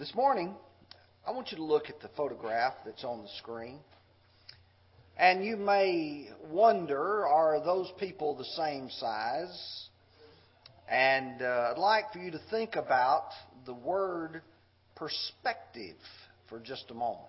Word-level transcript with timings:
This 0.00 0.14
morning, 0.14 0.54
I 1.28 1.30
want 1.30 1.50
you 1.50 1.58
to 1.58 1.62
look 1.62 1.90
at 1.90 2.00
the 2.00 2.08
photograph 2.16 2.72
that's 2.86 3.04
on 3.04 3.20
the 3.20 3.28
screen. 3.36 3.80
And 5.18 5.44
you 5.44 5.58
may 5.58 6.30
wonder 6.48 7.26
are 7.26 7.62
those 7.62 7.92
people 7.98 8.34
the 8.34 8.46
same 8.46 8.88
size? 8.88 9.88
And 10.90 11.42
uh, 11.42 11.72
I'd 11.72 11.78
like 11.78 12.14
for 12.14 12.18
you 12.18 12.30
to 12.30 12.40
think 12.48 12.76
about 12.76 13.26
the 13.66 13.74
word 13.74 14.40
perspective 14.96 15.98
for 16.48 16.60
just 16.60 16.86
a 16.90 16.94
moment. 16.94 17.28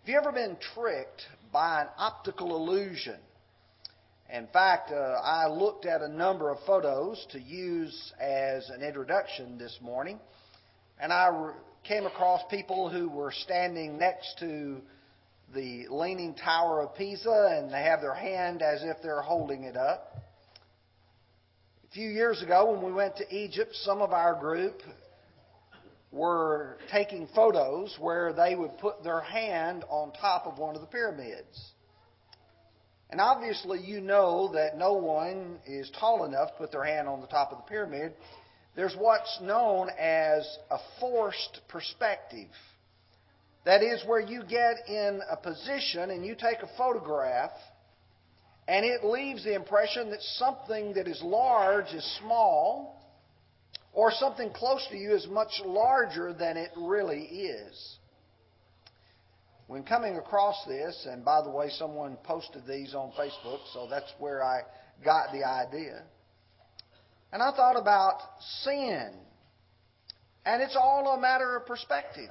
Have 0.00 0.08
you 0.10 0.18
ever 0.18 0.30
been 0.30 0.58
tricked 0.74 1.22
by 1.50 1.80
an 1.80 1.88
optical 1.96 2.54
illusion? 2.54 3.16
In 4.30 4.46
fact, 4.48 4.90
uh, 4.92 4.96
I 5.24 5.48
looked 5.48 5.86
at 5.86 6.02
a 6.02 6.08
number 6.08 6.50
of 6.50 6.58
photos 6.66 7.26
to 7.32 7.40
use 7.40 8.12
as 8.20 8.68
an 8.68 8.82
introduction 8.82 9.56
this 9.56 9.78
morning, 9.80 10.20
and 11.00 11.12
I 11.12 11.50
came 11.84 12.06
across 12.06 12.40
people 12.50 12.88
who 12.88 13.08
were 13.08 13.32
standing 13.32 13.98
next 13.98 14.38
to 14.40 14.80
the 15.54 15.86
Leaning 15.90 16.34
Tower 16.34 16.82
of 16.82 16.96
Pisa, 16.96 17.58
and 17.58 17.70
they 17.70 17.82
have 17.82 18.00
their 18.00 18.14
hand 18.14 18.62
as 18.62 18.82
if 18.82 18.96
they're 19.02 19.20
holding 19.20 19.64
it 19.64 19.76
up. 19.76 20.16
A 21.90 21.94
few 21.94 22.08
years 22.08 22.42
ago, 22.42 22.72
when 22.72 22.84
we 22.84 22.92
went 22.92 23.16
to 23.16 23.34
Egypt, 23.34 23.74
some 23.82 24.00
of 24.00 24.12
our 24.12 24.34
group 24.34 24.80
were 26.10 26.78
taking 26.90 27.28
photos 27.34 27.96
where 28.00 28.32
they 28.32 28.54
would 28.54 28.78
put 28.78 29.02
their 29.04 29.20
hand 29.20 29.84
on 29.88 30.12
top 30.12 30.46
of 30.46 30.58
one 30.58 30.74
of 30.74 30.80
the 30.80 30.86
pyramids. 30.86 31.72
And 33.10 33.20
obviously, 33.20 33.80
you 33.80 34.00
know 34.00 34.50
that 34.54 34.78
no 34.78 34.94
one 34.94 35.58
is 35.66 35.90
tall 36.00 36.24
enough 36.24 36.50
to 36.52 36.54
put 36.58 36.72
their 36.72 36.84
hand 36.84 37.08
on 37.08 37.20
the 37.20 37.26
top 37.26 37.52
of 37.52 37.58
the 37.58 37.64
pyramid. 37.64 38.12
There's 38.76 38.94
what's 38.98 39.40
known 39.40 39.88
as 39.98 40.58
a 40.70 40.78
forced 40.98 41.60
perspective. 41.68 42.48
That 43.64 43.82
is 43.82 44.02
where 44.06 44.20
you 44.20 44.42
get 44.42 44.88
in 44.88 45.20
a 45.30 45.36
position 45.36 46.10
and 46.10 46.24
you 46.24 46.34
take 46.34 46.58
a 46.58 46.76
photograph, 46.76 47.52
and 48.66 48.84
it 48.84 49.04
leaves 49.04 49.44
the 49.44 49.54
impression 49.54 50.10
that 50.10 50.20
something 50.22 50.94
that 50.94 51.06
is 51.06 51.22
large 51.22 51.86
is 51.94 52.18
small, 52.20 53.00
or 53.92 54.10
something 54.10 54.50
close 54.50 54.84
to 54.90 54.96
you 54.96 55.14
is 55.14 55.26
much 55.28 55.62
larger 55.64 56.32
than 56.32 56.56
it 56.56 56.70
really 56.76 57.22
is. 57.22 57.96
When 59.66 59.84
coming 59.84 60.16
across 60.16 60.56
this, 60.66 61.06
and 61.08 61.24
by 61.24 61.40
the 61.42 61.50
way, 61.50 61.70
someone 61.70 62.16
posted 62.24 62.66
these 62.66 62.94
on 62.94 63.12
Facebook, 63.12 63.60
so 63.72 63.86
that's 63.88 64.12
where 64.18 64.42
I 64.42 64.62
got 65.02 65.32
the 65.32 65.44
idea. 65.44 66.02
And 67.34 67.42
I 67.42 67.50
thought 67.50 67.76
about 67.76 68.20
sin. 68.62 69.10
And 70.46 70.62
it's 70.62 70.76
all 70.76 71.16
a 71.16 71.20
matter 71.20 71.56
of 71.56 71.66
perspective. 71.66 72.30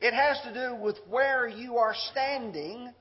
It 0.00 0.14
has 0.14 0.38
to 0.44 0.54
do 0.54 0.80
with 0.80 0.96
where 1.08 1.48
you 1.48 1.78
are 1.78 1.92
standing 2.12 2.92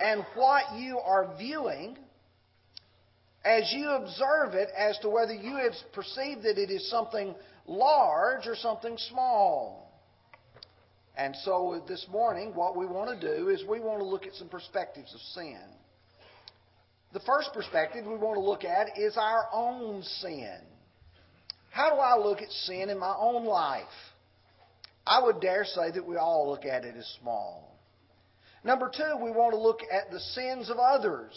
and 0.00 0.26
what 0.34 0.76
you 0.76 0.98
are 0.98 1.36
viewing 1.38 1.96
as 3.44 3.72
you 3.72 3.90
observe 3.90 4.54
it 4.54 4.70
as 4.76 4.98
to 5.02 5.08
whether 5.08 5.32
you 5.32 5.54
have 5.54 5.74
perceived 5.92 6.42
that 6.42 6.58
it 6.58 6.68
is 6.68 6.90
something 6.90 7.36
large 7.68 8.48
or 8.48 8.56
something 8.56 8.98
small. 9.08 9.88
And 11.16 11.36
so 11.44 11.80
this 11.86 12.04
morning, 12.10 12.56
what 12.56 12.76
we 12.76 12.86
want 12.86 13.20
to 13.20 13.36
do 13.36 13.50
is 13.50 13.62
we 13.64 13.78
want 13.78 14.00
to 14.00 14.04
look 14.04 14.26
at 14.26 14.34
some 14.34 14.48
perspectives 14.48 15.14
of 15.14 15.20
sin. 15.20 15.60
The 17.16 17.20
first 17.20 17.54
perspective 17.54 18.04
we 18.04 18.18
want 18.18 18.36
to 18.36 18.42
look 18.42 18.62
at 18.62 18.98
is 18.98 19.16
our 19.16 19.48
own 19.50 20.02
sin. 20.02 20.58
How 21.70 21.88
do 21.88 21.96
I 21.96 22.14
look 22.14 22.42
at 22.42 22.50
sin 22.50 22.90
in 22.90 22.98
my 22.98 23.14
own 23.18 23.46
life? 23.46 23.84
I 25.06 25.22
would 25.22 25.40
dare 25.40 25.64
say 25.64 25.90
that 25.92 26.06
we 26.06 26.18
all 26.18 26.50
look 26.50 26.66
at 26.66 26.84
it 26.84 26.94
as 26.94 27.06
small. 27.22 27.74
Number 28.64 28.92
two, 28.94 29.16
we 29.24 29.30
want 29.30 29.54
to 29.54 29.58
look 29.58 29.80
at 29.90 30.10
the 30.10 30.20
sins 30.20 30.68
of 30.68 30.76
others. 30.76 31.32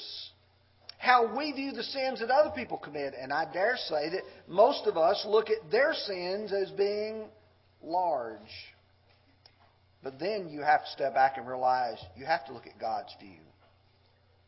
How 0.98 1.34
we 1.38 1.54
view 1.54 1.72
the 1.72 1.84
sins 1.84 2.20
that 2.20 2.30
other 2.30 2.52
people 2.54 2.78
commit. 2.78 3.14
And 3.18 3.32
I 3.32 3.50
dare 3.50 3.78
say 3.78 4.10
that 4.10 4.24
most 4.50 4.86
of 4.86 4.98
us 4.98 5.24
look 5.26 5.50
at 5.50 5.72
their 5.72 5.94
sins 5.94 6.52
as 6.52 6.72
being 6.72 7.24
large. 7.82 8.38
But 10.04 10.20
then 10.20 10.50
you 10.50 10.60
have 10.60 10.84
to 10.84 10.92
step 10.92 11.14
back 11.14 11.38
and 11.38 11.48
realize 11.48 12.00
you 12.18 12.26
have 12.26 12.46
to 12.48 12.52
look 12.52 12.68
at 12.68 12.78
God's 12.82 13.16
view. 13.22 13.40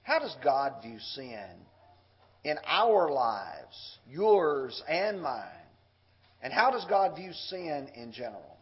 How 0.03 0.19
does 0.19 0.35
God 0.44 0.81
view 0.84 1.00
sin 1.16 1.50
in 2.44 2.57
our 2.66 3.12
lives, 3.12 3.97
yours 4.09 4.81
and 4.88 5.22
mine? 5.22 5.45
And 6.41 6.51
how 6.51 6.72
does 6.72 6.85
God 6.85 7.16
view 7.16 7.31
sin 7.34 7.89
in 7.95 8.12
general? 8.12 8.57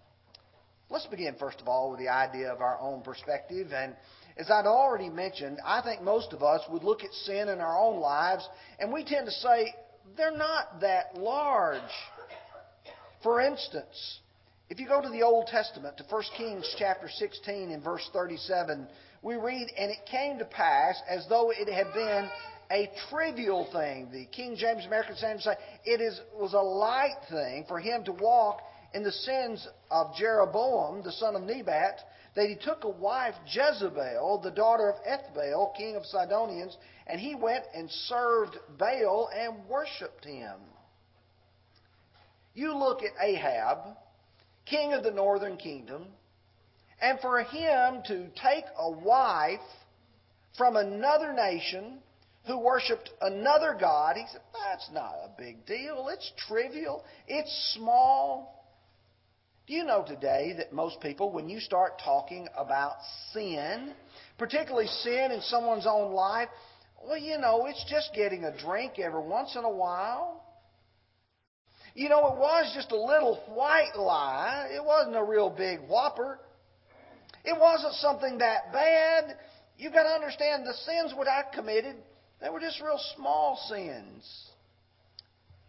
Let's 0.89 1.05
begin, 1.05 1.35
first 1.39 1.61
of 1.61 1.67
all, 1.67 1.91
with 1.91 1.99
the 1.99 2.09
idea 2.09 2.51
of 2.51 2.61
our 2.61 2.79
own 2.79 3.01
perspective. 3.01 3.71
And 3.73 3.95
as 4.37 4.49
I'd 4.49 4.65
already 4.65 5.09
mentioned, 5.09 5.59
I 5.63 5.81
think 5.81 6.01
most 6.01 6.33
of 6.33 6.43
us 6.43 6.61
would 6.69 6.83
look 6.83 7.03
at 7.03 7.13
sin 7.13 7.47
in 7.47 7.59
our 7.59 7.77
own 7.77 7.99
lives 7.99 8.47
and 8.79 8.91
we 8.91 9.05
tend 9.05 9.25
to 9.27 9.31
say, 9.31 9.73
they're 10.17 10.35
not 10.35 10.81
that 10.81 11.15
large. 11.15 11.81
For 13.21 13.41
instance, 13.41 14.19
if 14.69 14.79
you 14.79 14.87
go 14.87 15.01
to 15.01 15.09
the 15.09 15.23
Old 15.23 15.47
Testament, 15.47 15.97
to 15.97 16.03
1 16.09 16.23
Kings 16.37 16.75
chapter 16.77 17.07
16 17.07 17.71
and 17.71 17.83
verse 17.83 18.07
37, 18.13 18.87
we 19.21 19.35
read, 19.35 19.67
And 19.77 19.91
it 19.91 20.05
came 20.09 20.39
to 20.39 20.45
pass 20.45 21.01
as 21.09 21.25
though 21.27 21.51
it 21.51 21.67
had 21.67 21.93
been 21.93 22.29
a 22.71 22.89
trivial 23.09 23.69
thing. 23.71 24.09
The 24.11 24.25
King 24.25 24.55
James 24.55 24.85
American 24.85 25.15
Standard 25.15 25.41
say 25.41 25.55
it 25.85 26.01
is, 26.01 26.19
was 26.33 26.53
a 26.53 26.59
light 26.59 27.17
thing 27.29 27.65
for 27.67 27.79
him 27.79 28.03
to 28.05 28.11
walk 28.11 28.61
in 28.93 29.03
the 29.03 29.11
sins 29.11 29.67
of 29.91 30.15
Jeroboam, 30.15 31.03
the 31.03 31.11
son 31.11 31.35
of 31.35 31.43
Nebat, 31.43 31.99
that 32.35 32.47
he 32.47 32.55
took 32.55 32.83
a 32.83 32.89
wife, 32.89 33.35
Jezebel, 33.47 34.41
the 34.43 34.51
daughter 34.51 34.89
of 34.89 34.95
Ethbaal, 35.03 35.75
king 35.75 35.95
of 35.95 36.05
Sidonians, 36.05 36.77
and 37.07 37.19
he 37.19 37.35
went 37.35 37.65
and 37.73 37.89
served 37.89 38.55
Baal 38.77 39.29
and 39.35 39.67
worshipped 39.67 40.25
him. 40.25 40.55
You 42.53 42.77
look 42.77 43.01
at 43.03 43.11
Ahab, 43.21 43.95
king 44.65 44.93
of 44.93 45.03
the 45.03 45.11
northern 45.11 45.57
kingdom, 45.57 46.05
and 47.01 47.19
for 47.19 47.41
him 47.43 48.01
to 48.07 48.27
take 48.41 48.65
a 48.77 48.91
wife 48.91 49.59
from 50.57 50.75
another 50.75 51.33
nation 51.33 51.99
who 52.45 52.59
worshiped 52.59 53.09
another 53.21 53.77
God, 53.79 54.15
he 54.15 54.25
said, 54.31 54.41
that's 54.53 54.89
not 54.93 55.13
a 55.23 55.29
big 55.37 55.65
deal. 55.65 56.09
It's 56.11 56.31
trivial. 56.47 57.03
It's 57.27 57.73
small. 57.75 58.65
Do 59.67 59.73
you 59.73 59.83
know 59.83 60.03
today 60.05 60.53
that 60.57 60.73
most 60.73 60.99
people, 60.99 61.31
when 61.31 61.47
you 61.47 61.59
start 61.59 62.01
talking 62.03 62.47
about 62.57 62.93
sin, 63.33 63.93
particularly 64.37 64.87
sin 64.87 65.31
in 65.31 65.41
someone's 65.41 65.85
own 65.85 66.11
life, 66.11 66.49
well, 67.05 67.17
you 67.17 67.37
know, 67.37 67.67
it's 67.67 67.85
just 67.89 68.11
getting 68.15 68.43
a 68.45 68.57
drink 68.57 68.93
every 68.99 69.21
once 69.21 69.55
in 69.55 69.63
a 69.63 69.69
while. 69.69 70.43
You 71.93 72.09
know, 72.09 72.27
it 72.27 72.37
was 72.37 72.71
just 72.75 72.91
a 72.91 72.99
little 72.99 73.41
white 73.53 73.95
lie. 73.95 74.69
It 74.71 74.83
wasn't 74.83 75.15
a 75.15 75.23
real 75.23 75.49
big 75.49 75.79
whopper. 75.87 76.39
It 77.43 77.59
wasn't 77.59 77.93
something 77.95 78.37
that 78.39 78.71
bad. 78.73 79.37
You've 79.77 79.93
got 79.93 80.03
to 80.03 80.09
understand 80.09 80.65
the 80.65 80.73
sins 80.73 81.13
what 81.15 81.27
I 81.27 81.43
committed, 81.53 81.95
they 82.41 82.49
were 82.49 82.59
just 82.59 82.81
real 82.81 82.99
small 83.15 83.57
sins. 83.69 84.49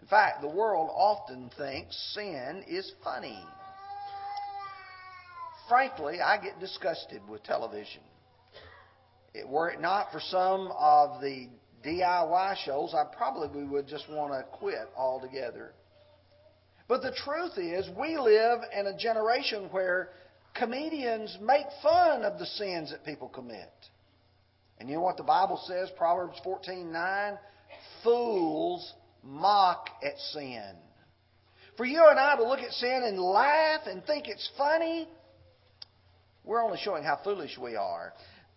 In 0.00 0.06
fact, 0.06 0.40
the 0.40 0.48
world 0.48 0.90
often 0.92 1.50
thinks 1.56 1.96
sin 2.14 2.64
is 2.66 2.92
funny. 3.04 3.38
Frankly, 5.68 6.20
I 6.20 6.40
get 6.42 6.58
disgusted 6.58 7.22
with 7.28 7.44
television. 7.44 8.02
It, 9.34 9.48
were 9.48 9.70
it 9.70 9.80
not 9.80 10.10
for 10.10 10.20
some 10.20 10.72
of 10.76 11.20
the 11.20 11.48
DIY 11.84 12.56
shows, 12.64 12.94
I 12.94 13.04
probably 13.16 13.64
would 13.64 13.86
just 13.86 14.08
want 14.10 14.32
to 14.32 14.42
quit 14.58 14.88
altogether. 14.96 15.72
But 16.88 17.02
the 17.02 17.12
truth 17.12 17.56
is, 17.56 17.88
we 17.98 18.18
live 18.18 18.60
in 18.76 18.88
a 18.88 18.98
generation 18.98 19.68
where 19.70 20.10
comedians 20.54 21.36
make 21.40 21.66
fun 21.82 22.24
of 22.24 22.38
the 22.38 22.46
sins 22.46 22.90
that 22.90 23.04
people 23.04 23.28
commit. 23.28 23.72
And 24.78 24.88
you 24.88 24.96
know 24.96 25.02
what 25.02 25.16
the 25.16 25.22
Bible 25.22 25.60
says, 25.66 25.90
Proverbs 25.96 26.40
14:9, 26.44 27.38
fools 28.02 28.94
mock 29.22 29.90
at 30.02 30.18
sin. 30.32 30.74
For 31.76 31.84
you 31.84 32.06
and 32.08 32.18
I 32.18 32.36
to 32.36 32.44
look 32.44 32.60
at 32.60 32.72
sin 32.72 33.02
and 33.04 33.18
laugh 33.18 33.86
and 33.86 34.04
think 34.04 34.28
it's 34.28 34.50
funny, 34.56 35.08
we're 36.44 36.62
only 36.62 36.78
showing 36.82 37.04
how 37.04 37.20
foolish 37.22 37.56
we 37.58 37.76
are. 37.76 38.12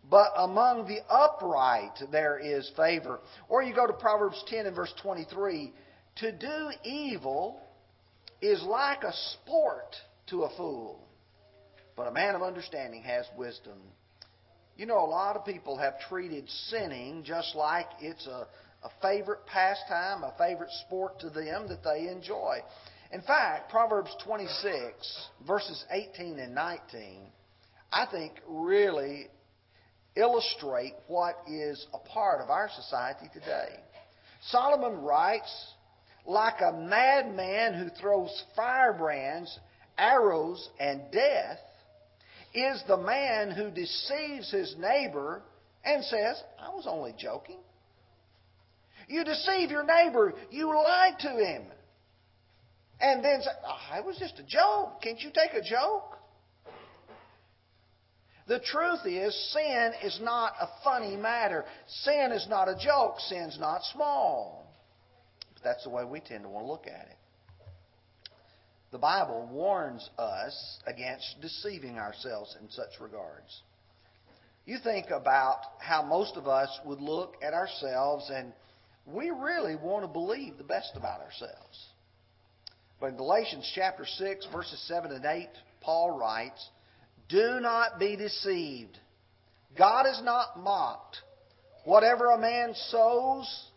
But 0.09 0.33
among 0.35 0.87
the 0.87 0.99
upright 1.09 1.97
there 2.11 2.37
is 2.37 2.69
favor. 2.75 3.19
Or 3.47 3.63
you 3.63 3.73
go 3.73 3.87
to 3.87 3.93
Proverbs 3.93 4.43
10 4.47 4.65
and 4.65 4.75
verse 4.75 4.93
23, 5.01 5.73
to 6.17 6.31
do 6.31 6.71
evil 6.83 7.61
is 8.41 8.61
like 8.63 9.03
a 9.03 9.13
sport 9.13 9.95
to 10.27 10.43
a 10.43 10.55
fool, 10.57 10.99
but 11.95 12.07
a 12.07 12.11
man 12.11 12.35
of 12.35 12.41
understanding 12.41 13.03
has 13.03 13.25
wisdom. 13.37 13.77
You 14.77 14.85
know, 14.85 14.99
a 14.99 15.05
lot 15.05 15.35
of 15.35 15.45
people 15.45 15.77
have 15.77 15.99
treated 16.09 16.49
sinning 16.69 17.23
just 17.23 17.55
like 17.55 17.87
it's 17.99 18.25
a, 18.25 18.47
a 18.83 18.89
favorite 19.01 19.45
pastime, 19.45 20.23
a 20.23 20.33
favorite 20.37 20.71
sport 20.85 21.19
to 21.19 21.29
them 21.29 21.67
that 21.67 21.83
they 21.83 22.07
enjoy. 22.09 22.59
In 23.11 23.21
fact, 23.21 23.69
Proverbs 23.69 24.15
26, 24.25 25.27
verses 25.47 25.85
18 25.91 26.39
and 26.39 26.55
19, 26.55 27.19
I 27.91 28.07
think 28.07 28.33
really 28.47 29.27
illustrate 30.15 30.95
what 31.07 31.35
is 31.47 31.85
a 31.93 31.99
part 31.99 32.41
of 32.41 32.49
our 32.49 32.69
society 32.75 33.29
today. 33.31 33.69
Solomon 34.47 35.01
writes, 35.03 35.51
like 36.25 36.61
a 36.61 36.73
madman 36.73 37.75
who 37.75 37.89
throws 38.01 38.43
firebrands, 38.55 39.59
arrows, 39.97 40.69
and 40.79 41.01
death, 41.11 41.59
is 42.53 42.83
the 42.87 42.97
man 42.97 43.51
who 43.51 43.71
deceives 43.71 44.51
his 44.51 44.75
neighbor 44.77 45.41
and 45.83 46.03
says, 46.03 46.41
I 46.59 46.69
was 46.69 46.85
only 46.87 47.13
joking. 47.17 47.59
You 49.07 49.23
deceive 49.23 49.69
your 49.69 49.83
neighbor. 49.83 50.33
You 50.49 50.67
lied 50.67 51.19
to 51.19 51.29
him. 51.29 51.63
And 53.01 53.23
then 53.23 53.41
say, 53.41 53.49
oh, 53.67 53.97
it 53.97 54.05
was 54.05 54.17
just 54.17 54.39
a 54.39 54.43
joke. 54.43 55.01
Can't 55.01 55.19
you 55.19 55.31
take 55.33 55.53
a 55.53 55.67
joke? 55.67 56.17
The 58.47 58.59
truth 58.59 59.05
is, 59.05 59.53
sin 59.53 59.91
is 60.03 60.19
not 60.21 60.53
a 60.59 60.67
funny 60.83 61.15
matter. 61.15 61.65
Sin 61.87 62.31
is 62.33 62.45
not 62.49 62.67
a 62.67 62.75
joke. 62.75 63.15
Sin's 63.19 63.57
not 63.59 63.81
small. 63.93 64.73
But 65.53 65.63
that's 65.63 65.83
the 65.83 65.89
way 65.89 66.03
we 66.03 66.19
tend 66.19 66.43
to 66.43 66.49
want 66.49 66.65
to 66.65 66.71
look 66.71 66.87
at 66.87 67.07
it. 67.07 67.17
The 68.93 68.99
Bible 68.99 69.49
warns 69.51 70.07
us 70.19 70.77
against 70.85 71.41
deceiving 71.41 71.97
ourselves 71.97 72.55
in 72.61 72.69
such 72.69 73.01
regards. 73.01 73.63
You 74.67 74.77
think 74.83 75.07
about 75.09 75.61
how 75.79 76.03
most 76.03 76.37
of 76.37 76.47
us 76.47 76.69
would 76.85 77.01
look 77.01 77.33
at 77.41 77.55
ourselves 77.55 78.29
and 78.31 78.53
we 79.07 79.31
really 79.31 79.75
want 79.75 80.03
to 80.03 80.07
believe 80.07 80.59
the 80.59 80.63
best 80.63 80.91
about 80.95 81.21
ourselves. 81.21 81.87
But 82.99 83.07
in 83.07 83.17
Galatians 83.17 83.69
chapter 83.73 84.05
6, 84.05 84.47
verses 84.53 84.79
7 84.87 85.11
and 85.11 85.25
8, 85.25 85.49
Paul 85.81 86.11
writes, 86.19 86.69
Do 87.29 87.59
not 87.59 87.97
be 87.97 88.15
deceived. 88.15 88.99
God 89.75 90.05
is 90.05 90.21
not 90.23 90.59
mocked. 90.59 91.17
Whatever 91.83 92.29
a 92.29 92.37
man 92.37 92.75
sows, 92.91 93.69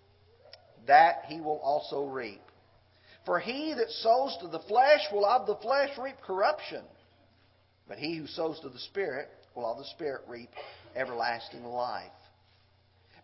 that 0.87 1.23
he 1.29 1.41
will 1.41 1.59
also 1.61 2.05
reap. 2.05 2.43
For 3.26 3.40
he 3.40 3.75
that 3.75 3.90
sows 3.90 4.38
to 4.40 4.49
the 4.49 4.61
flesh 4.61 5.00
will 5.12 5.26
of 5.26 5.46
the 5.46 5.56
flesh 5.56 5.90
reap 5.99 6.17
corruption. 6.25 6.82
But 7.88 7.99
he 7.99 8.17
who 8.17 8.26
sows 8.28 8.61
to 8.61 8.69
the 8.69 8.78
Spirit 8.78 9.28
will 9.55 9.67
of 9.70 9.78
the 9.78 9.84
Spirit 9.84 10.23
reap 10.28 10.50
everlasting 10.94 11.64
life. 11.64 12.11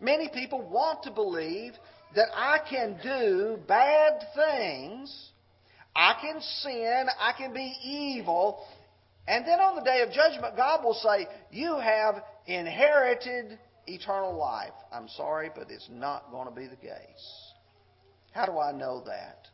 Many 0.00 0.28
people 0.28 0.60
want 0.60 1.04
to 1.04 1.12
believe 1.12 1.75
that 2.16 2.28
I 2.34 2.58
can 2.69 2.99
do 3.02 3.58
bad 3.69 4.20
things, 4.34 5.28
I 5.94 6.16
can 6.20 6.40
sin, 6.40 7.06
I 7.20 7.32
can 7.38 7.54
be 7.54 7.72
evil, 7.84 8.66
and 9.28 9.46
then 9.46 9.60
on 9.60 9.76
the 9.76 9.82
day 9.82 10.02
of 10.02 10.10
judgment, 10.10 10.56
God 10.56 10.84
will 10.84 10.94
say, 10.94 11.28
You 11.52 11.78
have 11.78 12.25
inherited 12.46 13.58
eternal 13.87 14.37
life. 14.37 14.72
I'm 14.93 15.08
sorry, 15.08 15.50
but 15.54 15.70
it's 15.70 15.88
not 15.90 16.31
going 16.32 16.49
to 16.49 16.54
be 16.54 16.66
the 16.66 16.76
case. 16.76 17.52
How 18.32 18.46
do 18.46 18.58
I 18.58 18.72
know 18.72 19.02
that? 19.06 19.46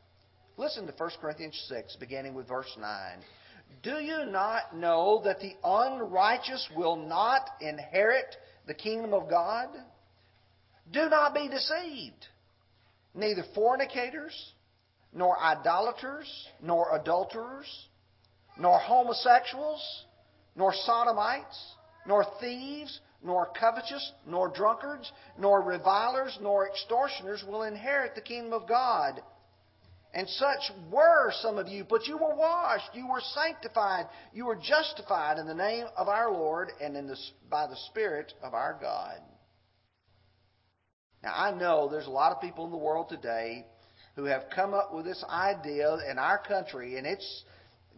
Listen 0.59 0.89
to 0.89 0.93
1 0.93 1.11
Corinthians 1.21 1.57
6, 1.69 1.97
beginning 2.01 2.35
with 2.35 2.49
verse 2.49 2.77
9. 2.77 2.91
Do 3.85 4.03
you 4.03 4.27
not 4.27 4.75
know 4.75 5.23
that 5.25 5.39
the 5.39 5.55
unrighteous 5.63 6.69
will 6.77 6.97
not 6.97 7.49
inherit 7.61 8.35
the 8.67 8.75
kingdom 8.75 9.15
of 9.15 9.31
God? 9.31 9.69
Do 10.93 11.09
not 11.09 11.33
be 11.33 11.49
deceived. 11.49 12.27
Neither 13.15 13.45
fornicators, 13.55 14.35
nor 15.15 15.39
idolaters, 15.39 16.29
nor 16.61 16.99
adulterers, 17.01 17.87
nor 18.59 18.81
homosexuals, 18.81 20.07
nor 20.57 20.75
sodomites, 20.75 21.75
nor 22.05 22.27
thieves, 22.41 22.99
nor 23.23 23.47
covetous, 23.59 24.13
nor 24.27 24.49
drunkards, 24.49 25.13
nor 25.39 25.63
revilers, 25.63 26.37
nor 26.43 26.69
extortioners 26.69 27.45
will 27.47 27.63
inherit 27.63 28.17
the 28.17 28.21
kingdom 28.21 28.53
of 28.53 28.69
God. 28.69 29.23
And 30.15 30.29
such 30.29 30.73
were 30.91 31.33
some 31.43 31.59
of 31.59 31.69
you, 31.69 31.85
but 31.89 32.07
you 32.07 32.17
were 32.17 32.35
washed, 32.35 32.91
you 32.95 33.07
were 33.07 33.21
sanctified, 33.35 34.07
you 34.33 34.47
were 34.47 34.57
justified 34.57 35.39
in 35.39 35.47
the 35.47 35.55
name 35.55 35.87
of 35.97 36.09
our 36.09 36.33
Lord 36.33 36.71
and 36.81 36.97
in 36.97 37.07
the, 37.07 37.17
by 37.51 37.67
the 37.67 37.77
Spirit 37.91 38.33
of 38.43 38.55
our 38.55 38.79
God. 38.81 39.21
Now, 41.23 41.35
I 41.35 41.51
know 41.51 41.89
there's 41.91 42.07
a 42.07 42.11
lot 42.11 42.33
of 42.33 42.41
people 42.41 42.65
in 42.65 42.71
the 42.71 42.77
world 42.77 43.09
today 43.09 43.67
who 44.17 44.25
have 44.25 44.45
come 44.55 44.73
up 44.73 44.95
with 44.95 45.05
this 45.05 45.23
idea 45.29 45.99
in 46.11 46.19
our 46.19 46.39
country, 46.39 46.97
and 46.97 47.07
it 47.07 47.23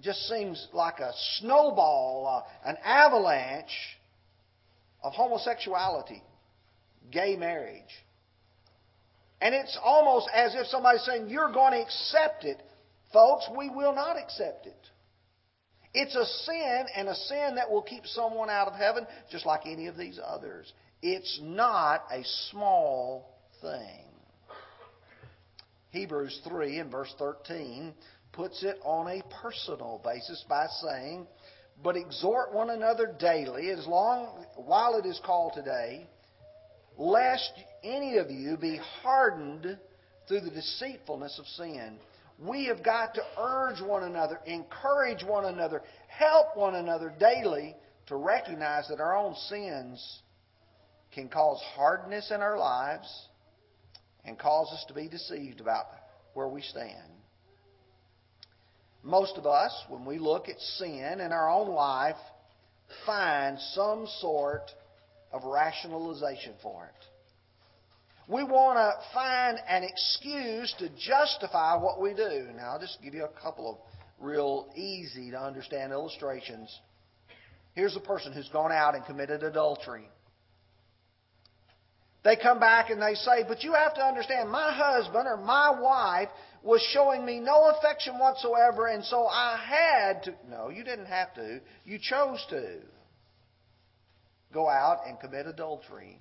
just 0.02 0.26
seems 0.28 0.68
like 0.72 0.98
a 0.98 1.12
snowball, 1.38 2.44
uh, 2.44 2.68
an 2.68 2.76
avalanche 2.84 3.98
of 5.02 5.12
homosexuality, 5.12 6.22
gay 7.10 7.36
marriage. 7.36 7.82
And 9.40 9.54
it's 9.54 9.78
almost 9.82 10.28
as 10.34 10.54
if 10.54 10.66
somebody's 10.66 11.04
saying, 11.04 11.28
You're 11.28 11.52
going 11.52 11.72
to 11.72 11.82
accept 11.82 12.44
it. 12.44 12.60
Folks, 13.12 13.48
we 13.56 13.70
will 13.70 13.94
not 13.94 14.16
accept 14.16 14.66
it. 14.66 14.76
It's 15.92 16.14
a 16.14 16.24
sin, 16.24 16.84
and 16.94 17.08
a 17.08 17.14
sin 17.14 17.56
that 17.56 17.70
will 17.70 17.82
keep 17.82 18.06
someone 18.06 18.48
out 18.48 18.68
of 18.68 18.74
heaven, 18.74 19.06
just 19.30 19.44
like 19.44 19.62
any 19.66 19.88
of 19.88 19.96
these 19.96 20.20
others. 20.24 20.72
It's 21.02 21.40
not 21.42 22.04
a 22.12 22.22
small 22.50 23.40
thing. 23.60 24.04
Hebrews 25.90 26.40
3 26.48 26.78
and 26.78 26.90
verse 26.90 27.12
13 27.18 27.92
puts 28.32 28.62
it 28.62 28.78
on 28.84 29.08
a 29.08 29.22
personal 29.42 30.00
basis 30.04 30.44
by 30.48 30.66
saying, 30.82 31.26
But 31.82 31.96
exhort 31.96 32.54
one 32.54 32.70
another 32.70 33.12
daily, 33.18 33.70
as 33.70 33.86
long 33.86 34.44
while 34.54 34.96
it 34.96 35.06
is 35.06 35.20
called 35.24 35.54
today, 35.54 36.06
lest 36.96 37.52
any 37.82 38.18
of 38.18 38.30
you 38.30 38.56
be 38.56 38.78
hardened 39.02 39.78
through 40.28 40.40
the 40.40 40.50
deceitfulness 40.50 41.38
of 41.38 41.46
sin. 41.46 41.98
We 42.38 42.66
have 42.66 42.82
got 42.82 43.14
to 43.14 43.22
urge 43.38 43.82
one 43.82 44.04
another, 44.04 44.40
encourage 44.46 45.22
one 45.24 45.44
another, 45.44 45.82
help 46.08 46.56
one 46.56 46.74
another 46.74 47.12
daily 47.18 47.76
to 48.06 48.16
recognize 48.16 48.88
that 48.88 49.00
our 49.00 49.16
own 49.16 49.34
sins 49.48 50.22
can 51.12 51.28
cause 51.28 51.60
hardness 51.74 52.30
in 52.30 52.40
our 52.40 52.58
lives 52.58 53.08
and 54.24 54.38
cause 54.38 54.68
us 54.72 54.84
to 54.88 54.94
be 54.94 55.08
deceived 55.08 55.60
about 55.60 55.86
where 56.34 56.48
we 56.48 56.62
stand. 56.62 57.10
Most 59.02 59.36
of 59.36 59.46
us, 59.46 59.72
when 59.88 60.04
we 60.04 60.18
look 60.18 60.48
at 60.48 60.58
sin 60.60 61.20
in 61.20 61.32
our 61.32 61.50
own 61.50 61.68
life, 61.70 62.16
find 63.06 63.58
some 63.72 64.06
sort 64.18 64.70
of 65.32 65.44
rationalization 65.44 66.52
for 66.62 66.84
it. 66.86 67.09
We 68.30 68.44
want 68.44 68.76
to 68.78 68.92
find 69.12 69.58
an 69.68 69.82
excuse 69.82 70.72
to 70.78 70.88
justify 70.90 71.76
what 71.76 72.00
we 72.00 72.14
do. 72.14 72.46
Now, 72.56 72.72
I'll 72.72 72.80
just 72.80 73.02
give 73.02 73.12
you 73.12 73.24
a 73.24 73.42
couple 73.42 73.68
of 73.68 74.24
real 74.24 74.70
easy 74.76 75.32
to 75.32 75.40
understand 75.40 75.92
illustrations. 75.92 76.72
Here's 77.74 77.96
a 77.96 78.00
person 78.00 78.32
who's 78.32 78.48
gone 78.50 78.70
out 78.70 78.94
and 78.94 79.04
committed 79.04 79.42
adultery. 79.42 80.08
They 82.22 82.36
come 82.36 82.60
back 82.60 82.90
and 82.90 83.02
they 83.02 83.14
say, 83.14 83.44
But 83.48 83.64
you 83.64 83.72
have 83.72 83.94
to 83.94 84.02
understand, 84.02 84.48
my 84.48 84.72
husband 84.72 85.26
or 85.26 85.38
my 85.38 85.70
wife 85.80 86.28
was 86.62 86.80
showing 86.92 87.24
me 87.24 87.40
no 87.40 87.72
affection 87.76 88.18
whatsoever, 88.18 88.86
and 88.86 89.04
so 89.04 89.26
I 89.26 89.58
had 89.66 90.22
to. 90.24 90.34
No, 90.48 90.68
you 90.68 90.84
didn't 90.84 91.06
have 91.06 91.34
to. 91.34 91.60
You 91.84 91.98
chose 91.98 92.44
to 92.50 92.76
go 94.52 94.68
out 94.68 94.98
and 95.08 95.18
commit 95.18 95.46
adultery. 95.46 96.20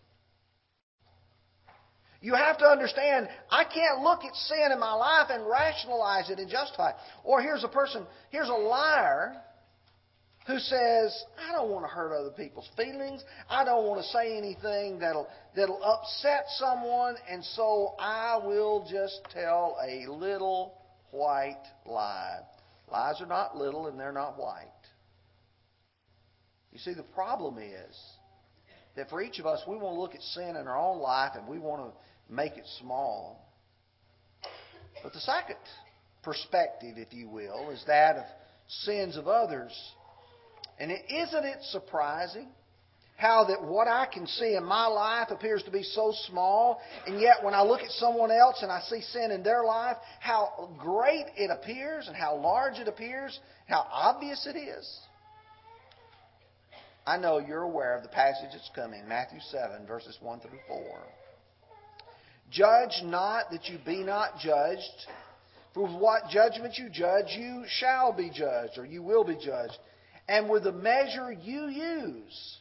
You 2.21 2.33
have 2.35 2.57
to 2.57 2.65
understand, 2.65 3.29
I 3.49 3.63
can't 3.63 4.01
look 4.01 4.25
at 4.25 4.35
sin 4.35 4.71
in 4.73 4.79
my 4.79 4.93
life 4.93 5.27
and 5.29 5.47
rationalize 5.47 6.29
it 6.29 6.37
and 6.39 6.49
justify 6.49 6.89
it. 6.89 6.95
Or 7.23 7.41
here's 7.41 7.63
a 7.63 7.69
person, 7.69 8.05
here's 8.29 8.49
a 8.49 8.53
liar 8.53 9.41
who 10.45 10.57
says, 10.57 11.23
I 11.47 11.53
don't 11.53 11.69
want 11.69 11.85
to 11.85 11.89
hurt 11.89 12.11
other 12.11 12.31
people's 12.31 12.67
feelings. 12.75 13.23
I 13.49 13.63
don't 13.63 13.85
want 13.85 14.01
to 14.01 14.07
say 14.07 14.37
anything 14.37 14.99
that'll, 14.99 15.27
that'll 15.55 15.81
upset 15.81 16.45
someone, 16.57 17.15
and 17.29 17.43
so 17.43 17.93
I 17.99 18.37
will 18.43 18.85
just 18.89 19.21
tell 19.31 19.77
a 19.87 20.07
little 20.11 20.73
white 21.11 21.63
lie. 21.85 22.39
Lies 22.91 23.21
are 23.21 23.27
not 23.27 23.55
little 23.55 23.87
and 23.87 23.99
they're 23.99 24.11
not 24.11 24.37
white. 24.37 24.65
You 26.73 26.79
see, 26.79 26.93
the 26.93 27.03
problem 27.03 27.57
is 27.59 27.95
that 28.95 29.09
for 29.09 29.21
each 29.21 29.39
of 29.39 29.45
us, 29.45 29.61
we 29.67 29.77
want 29.77 29.95
to 29.95 29.99
look 29.99 30.15
at 30.15 30.21
sin 30.21 30.55
in 30.55 30.67
our 30.67 30.77
own 30.77 30.99
life 30.99 31.31
and 31.35 31.47
we 31.47 31.59
want 31.59 31.81
to 31.81 32.33
make 32.33 32.57
it 32.57 32.65
small. 32.79 33.45
But 35.03 35.13
the 35.13 35.19
second 35.19 35.57
perspective, 36.23 36.97
if 36.97 37.13
you 37.13 37.29
will, 37.29 37.69
is 37.71 37.83
that 37.87 38.17
of 38.17 38.25
sins 38.67 39.17
of 39.17 39.27
others. 39.27 39.71
And 40.79 40.91
is 40.91 40.99
isn't 41.09 41.45
it 41.45 41.57
surprising 41.71 42.47
how 43.17 43.43
that 43.45 43.61
what 43.61 43.87
I 43.87 44.05
can 44.05 44.25
see 44.27 44.55
in 44.55 44.63
my 44.63 44.87
life 44.87 45.27
appears 45.29 45.61
to 45.63 45.71
be 45.71 45.83
so 45.83 46.13
small, 46.27 46.79
and 47.05 47.19
yet 47.19 47.43
when 47.43 47.53
I 47.53 47.61
look 47.63 47.81
at 47.81 47.91
someone 47.91 48.31
else 48.31 48.59
and 48.61 48.71
I 48.71 48.79
see 48.81 49.01
sin 49.01 49.31
in 49.31 49.43
their 49.43 49.65
life, 49.65 49.97
how 50.21 50.69
great 50.77 51.25
it 51.35 51.51
appears 51.51 52.07
and 52.07 52.15
how 52.15 52.37
large 52.37 52.75
it 52.79 52.87
appears, 52.87 53.37
how 53.67 53.85
obvious 53.91 54.47
it 54.47 54.57
is. 54.57 54.99
I 57.09 57.17
know 57.17 57.39
you're 57.39 57.63
aware 57.63 57.97
of 57.97 58.03
the 58.03 58.09
passage 58.09 58.49
that's 58.51 58.69
coming, 58.75 59.01
Matthew 59.07 59.39
7, 59.49 59.87
verses 59.87 60.15
1 60.21 60.41
through 60.41 60.59
4. 60.67 60.99
Judge 62.51 63.01
not 63.03 63.49
that 63.49 63.67
you 63.67 63.79
be 63.83 64.03
not 64.03 64.37
judged. 64.37 65.07
For 65.73 65.87
with 65.87 65.99
what 65.99 66.29
judgment 66.29 66.77
you 66.77 66.87
judge, 66.87 67.35
you 67.35 67.63
shall 67.67 68.13
be 68.13 68.29
judged, 68.29 68.77
or 68.77 68.85
you 68.85 69.01
will 69.01 69.23
be 69.23 69.33
judged. 69.43 69.75
And 70.27 70.51
with 70.51 70.65
the 70.65 70.71
measure 70.71 71.31
you 71.31 71.65
use, 71.69 72.57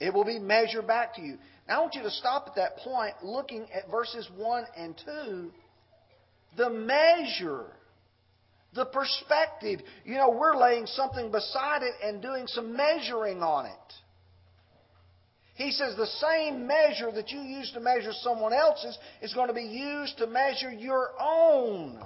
it 0.00 0.12
will 0.12 0.24
be 0.24 0.40
measured 0.40 0.88
back 0.88 1.14
to 1.14 1.22
you. 1.22 1.38
Now, 1.68 1.78
I 1.78 1.80
want 1.82 1.94
you 1.94 2.02
to 2.02 2.10
stop 2.10 2.46
at 2.48 2.56
that 2.56 2.78
point 2.78 3.14
looking 3.22 3.68
at 3.72 3.88
verses 3.88 4.28
1 4.36 4.64
and 4.76 5.00
2. 5.04 5.50
The 6.56 6.70
measure, 6.70 7.66
the 8.74 8.84
perspective. 8.86 9.80
You 10.04 10.14
know, 10.14 10.30
we're 10.30 10.56
laying 10.56 10.86
something 10.86 11.30
beside 11.30 11.82
it 11.82 11.94
and 12.02 12.22
doing 12.22 12.46
some 12.46 12.76
measuring 12.76 13.42
on 13.42 13.66
it. 13.66 13.72
He 15.54 15.72
says 15.72 15.94
the 15.96 16.06
same 16.06 16.66
measure 16.66 17.12
that 17.12 17.30
you 17.30 17.40
use 17.40 17.70
to 17.72 17.80
measure 17.80 18.12
someone 18.22 18.54
else's 18.54 18.96
is 19.20 19.34
going 19.34 19.48
to 19.48 19.54
be 19.54 19.62
used 19.62 20.16
to 20.18 20.26
measure 20.26 20.72
your 20.72 21.10
own. 21.20 22.00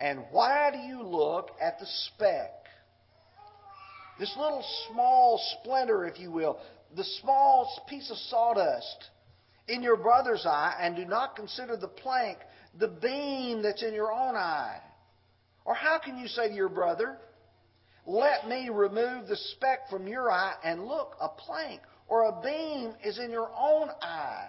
And 0.00 0.24
why 0.32 0.70
do 0.72 0.78
you 0.78 1.02
look 1.02 1.50
at 1.60 1.78
the 1.78 1.86
speck? 1.86 2.50
This 4.18 4.34
little 4.36 4.64
small 4.90 5.40
splinter, 5.60 6.06
if 6.06 6.18
you 6.18 6.30
will, 6.30 6.58
the 6.96 7.04
small 7.20 7.68
piece 7.88 8.10
of 8.10 8.16
sawdust 8.16 9.10
in 9.68 9.82
your 9.82 9.96
brother's 9.96 10.44
eye, 10.46 10.76
and 10.80 10.94
do 10.94 11.04
not 11.04 11.36
consider 11.36 11.76
the 11.76 11.88
plank, 11.88 12.38
the 12.78 12.88
beam 12.88 13.62
that's 13.62 13.82
in 13.82 13.94
your 13.94 14.12
own 14.12 14.34
eye. 14.34 14.80
Or 15.64 15.74
how 15.74 15.98
can 15.98 16.18
you 16.18 16.28
say 16.28 16.48
to 16.48 16.54
your 16.54 16.68
brother, 16.68 17.18
Let 18.06 18.48
me 18.48 18.68
remove 18.70 19.28
the 19.28 19.36
speck 19.36 19.88
from 19.90 20.06
your 20.06 20.30
eye, 20.30 20.54
and 20.64 20.84
look, 20.84 21.16
a 21.20 21.28
plank 21.28 21.80
or 22.08 22.24
a 22.24 22.42
beam 22.42 22.94
is 23.04 23.18
in 23.18 23.30
your 23.30 23.50
own 23.58 23.88
eye? 24.02 24.48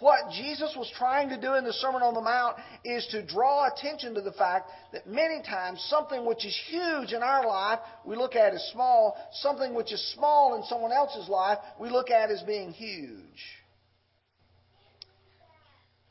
What 0.00 0.30
Jesus 0.32 0.74
was 0.76 0.88
trying 0.96 1.28
to 1.30 1.40
do 1.40 1.54
in 1.54 1.64
the 1.64 1.72
Sermon 1.72 2.02
on 2.02 2.14
the 2.14 2.20
Mount 2.20 2.56
is 2.84 3.04
to 3.10 3.26
draw 3.26 3.66
attention 3.66 4.14
to 4.14 4.20
the 4.20 4.32
fact 4.32 4.70
that 4.92 5.08
many 5.08 5.42
times 5.42 5.84
something 5.90 6.24
which 6.24 6.46
is 6.46 6.56
huge 6.68 7.12
in 7.12 7.22
our 7.22 7.44
life 7.44 7.80
we 8.04 8.14
look 8.14 8.36
at 8.36 8.54
as 8.54 8.62
small, 8.72 9.16
something 9.32 9.74
which 9.74 9.92
is 9.92 10.14
small 10.14 10.54
in 10.54 10.62
someone 10.64 10.92
else's 10.92 11.28
life 11.28 11.58
we 11.80 11.90
look 11.90 12.10
at 12.10 12.30
as 12.30 12.42
being 12.42 12.70
huge. 12.70 13.57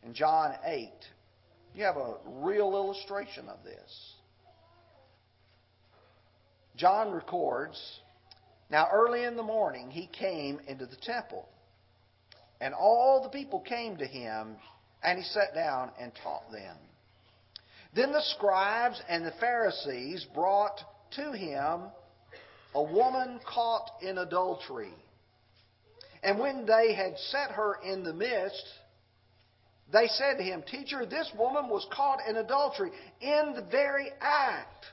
In 0.03 0.13
John 0.13 0.55
8, 0.63 0.89
you 1.75 1.83
have 1.83 1.97
a 1.97 2.15
real 2.25 2.73
illustration 2.75 3.49
of 3.49 3.63
this. 3.63 4.13
John 6.75 7.11
records, 7.11 7.99
Now 8.69 8.87
early 8.91 9.23
in 9.23 9.35
the 9.35 9.43
morning 9.43 9.89
he 9.89 10.07
came 10.07 10.59
into 10.67 10.85
the 10.85 10.95
temple 10.95 11.49
and 12.59 12.73
all 12.73 13.21
the 13.21 13.29
people 13.29 13.59
came 13.59 13.97
to 13.97 14.05
him, 14.05 14.55
and 15.03 15.19
he 15.19 15.23
sat 15.23 15.53
down 15.53 15.91
and 15.99 16.11
taught 16.23 16.51
them. 16.51 16.75
Then 17.93 18.11
the 18.11 18.21
scribes 18.21 19.01
and 19.07 19.25
the 19.25 19.33
Pharisees 19.39 20.25
brought 20.33 20.79
to 21.11 21.31
him 21.31 21.83
a 22.75 22.83
woman 22.83 23.39
caught 23.45 23.89
in 24.01 24.17
adultery. 24.17 24.93
And 26.23 26.39
when 26.39 26.65
they 26.65 26.93
had 26.93 27.17
set 27.17 27.51
her 27.51 27.77
in 27.83 28.03
the 28.03 28.13
midst, 28.13 28.65
they 29.91 30.07
said 30.07 30.37
to 30.37 30.43
him, 30.43 30.63
Teacher, 30.63 31.05
this 31.05 31.31
woman 31.37 31.69
was 31.69 31.87
caught 31.93 32.19
in 32.27 32.35
adultery 32.35 32.91
in 33.21 33.53
the 33.55 33.65
very 33.71 34.09
act. 34.19 34.85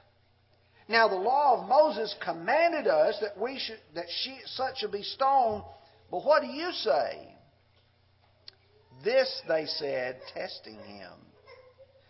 Now 0.88 1.08
the 1.08 1.16
law 1.16 1.60
of 1.60 1.68
Moses 1.68 2.14
commanded 2.22 2.86
us 2.86 3.18
that 3.20 3.40
we 3.40 3.58
should 3.58 3.80
that 3.94 4.06
she 4.22 4.38
such 4.44 4.78
should 4.78 4.92
be 4.92 5.02
stoned, 5.02 5.64
but 6.10 6.24
what 6.24 6.42
do 6.42 6.48
you 6.48 6.70
say? 6.72 7.34
This 9.02 9.42
they 9.48 9.66
said, 9.66 10.20
testing 10.32 10.78
him, 10.78 11.12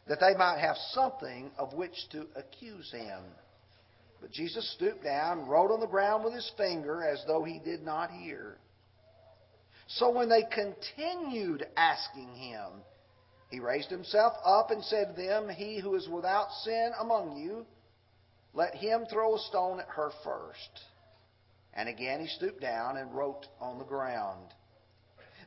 that 0.08 0.20
they 0.20 0.34
might 0.36 0.58
have 0.58 0.76
something 0.90 1.50
of 1.56 1.72
which 1.72 2.08
to 2.10 2.26
accuse 2.36 2.90
him. 2.92 3.22
But 4.20 4.32
Jesus 4.32 4.70
stooped 4.74 5.04
down, 5.04 5.46
wrote 5.46 5.70
on 5.70 5.80
the 5.80 5.86
ground 5.86 6.24
with 6.24 6.34
his 6.34 6.50
finger 6.56 7.04
as 7.04 7.22
though 7.26 7.44
he 7.44 7.58
did 7.58 7.82
not 7.82 8.10
hear. 8.10 8.58
So 9.86 10.10
when 10.10 10.28
they 10.28 10.42
continued 10.42 11.66
asking 11.76 12.34
him, 12.34 12.70
he 13.50 13.60
raised 13.60 13.90
himself 13.90 14.34
up 14.44 14.70
and 14.70 14.82
said 14.84 15.14
to 15.14 15.22
them, 15.22 15.48
He 15.48 15.78
who 15.78 15.94
is 15.94 16.08
without 16.08 16.50
sin 16.64 16.92
among 17.00 17.36
you, 17.36 17.66
let 18.54 18.74
him 18.74 19.04
throw 19.10 19.36
a 19.36 19.38
stone 19.38 19.80
at 19.80 19.88
her 19.88 20.10
first. 20.24 20.84
And 21.74 21.88
again 21.88 22.20
he 22.20 22.26
stooped 22.26 22.60
down 22.60 22.96
and 22.96 23.14
wrote 23.14 23.46
on 23.60 23.78
the 23.78 23.84
ground. 23.84 24.46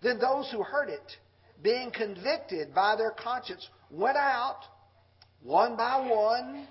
Then 0.02 0.20
those 0.20 0.50
who 0.52 0.62
heard 0.62 0.90
it 0.90 1.18
being 1.62 1.92
convicted 1.92 2.74
by 2.74 2.96
their 2.96 3.12
conscience, 3.12 3.68
went 3.90 4.18
out 4.18 4.60
one 5.42 5.76
by 5.76 6.08
one, 6.08 6.68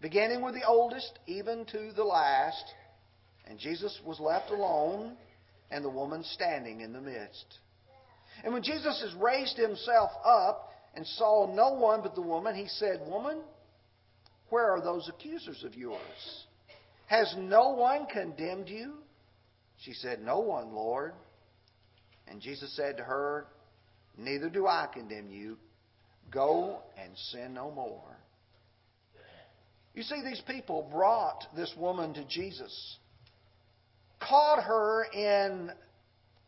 beginning 0.00 0.42
with 0.42 0.54
the 0.54 0.66
oldest, 0.66 1.18
even 1.26 1.64
to 1.66 1.92
the 1.94 2.04
last. 2.04 2.64
And 3.46 3.58
Jesus 3.58 4.00
was 4.04 4.18
left 4.20 4.50
alone, 4.50 5.16
and 5.70 5.84
the 5.84 5.90
woman 5.90 6.22
standing 6.24 6.80
in 6.80 6.92
the 6.92 7.00
midst. 7.00 7.58
And 8.42 8.52
when 8.52 8.62
Jesus 8.62 9.00
has 9.02 9.14
raised 9.22 9.56
himself 9.56 10.10
up 10.24 10.70
and 10.94 11.06
saw 11.06 11.52
no 11.52 11.74
one 11.74 12.02
but 12.02 12.14
the 12.14 12.22
woman, 12.22 12.54
he 12.54 12.66
said, 12.66 13.00
Woman, 13.06 13.40
where 14.50 14.70
are 14.70 14.80
those 14.80 15.08
accusers 15.08 15.64
of 15.64 15.74
yours? 15.74 16.00
Has 17.06 17.34
no 17.38 17.70
one 17.70 18.06
condemned 18.06 18.68
you? 18.68 18.94
She 19.78 19.92
said, 19.92 20.20
No 20.22 20.40
one, 20.40 20.72
Lord. 20.72 21.12
And 22.28 22.40
Jesus 22.40 22.74
said 22.76 22.96
to 22.96 23.04
her, 23.04 23.46
Neither 24.16 24.48
do 24.48 24.66
I 24.66 24.88
condemn 24.92 25.30
you. 25.30 25.58
Go 26.30 26.78
and 27.02 27.16
sin 27.32 27.54
no 27.54 27.70
more. 27.70 28.16
You 29.94 30.02
see, 30.02 30.22
these 30.24 30.42
people 30.46 30.88
brought 30.90 31.46
this 31.54 31.72
woman 31.76 32.14
to 32.14 32.24
Jesus, 32.24 32.96
caught 34.28 34.62
her 34.62 35.04
in 35.12 35.70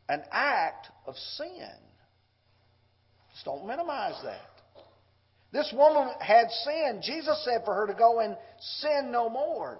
an 0.08 0.22
act 0.30 0.88
of 1.06 1.14
sin. 1.36 1.70
Just 3.32 3.44
don't 3.44 3.66
minimize 3.66 4.20
that. 4.24 4.40
This 5.52 5.72
woman 5.76 6.08
had 6.20 6.50
sinned. 6.64 7.02
Jesus 7.02 7.42
said 7.44 7.62
for 7.64 7.74
her 7.74 7.86
to 7.86 7.94
go 7.94 8.20
and 8.20 8.36
sin 8.60 9.10
no 9.10 9.28
more. 9.28 9.78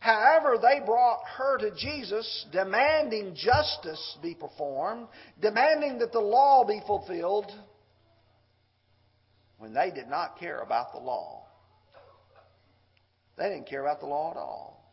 However, 0.00 0.58
they 0.60 0.84
brought 0.84 1.20
her 1.38 1.56
to 1.58 1.74
Jesus 1.74 2.46
demanding 2.52 3.34
justice 3.34 4.18
be 4.22 4.34
performed, 4.34 5.08
demanding 5.40 5.98
that 6.00 6.12
the 6.12 6.20
law 6.20 6.66
be 6.66 6.82
fulfilled, 6.86 7.50
when 9.56 9.72
they 9.72 9.90
did 9.90 10.08
not 10.08 10.38
care 10.38 10.60
about 10.60 10.92
the 10.92 10.98
law. 10.98 11.46
They 13.38 13.48
didn't 13.48 13.66
care 13.66 13.80
about 13.80 14.00
the 14.00 14.06
law 14.06 14.30
at 14.32 14.36
all. 14.36 14.83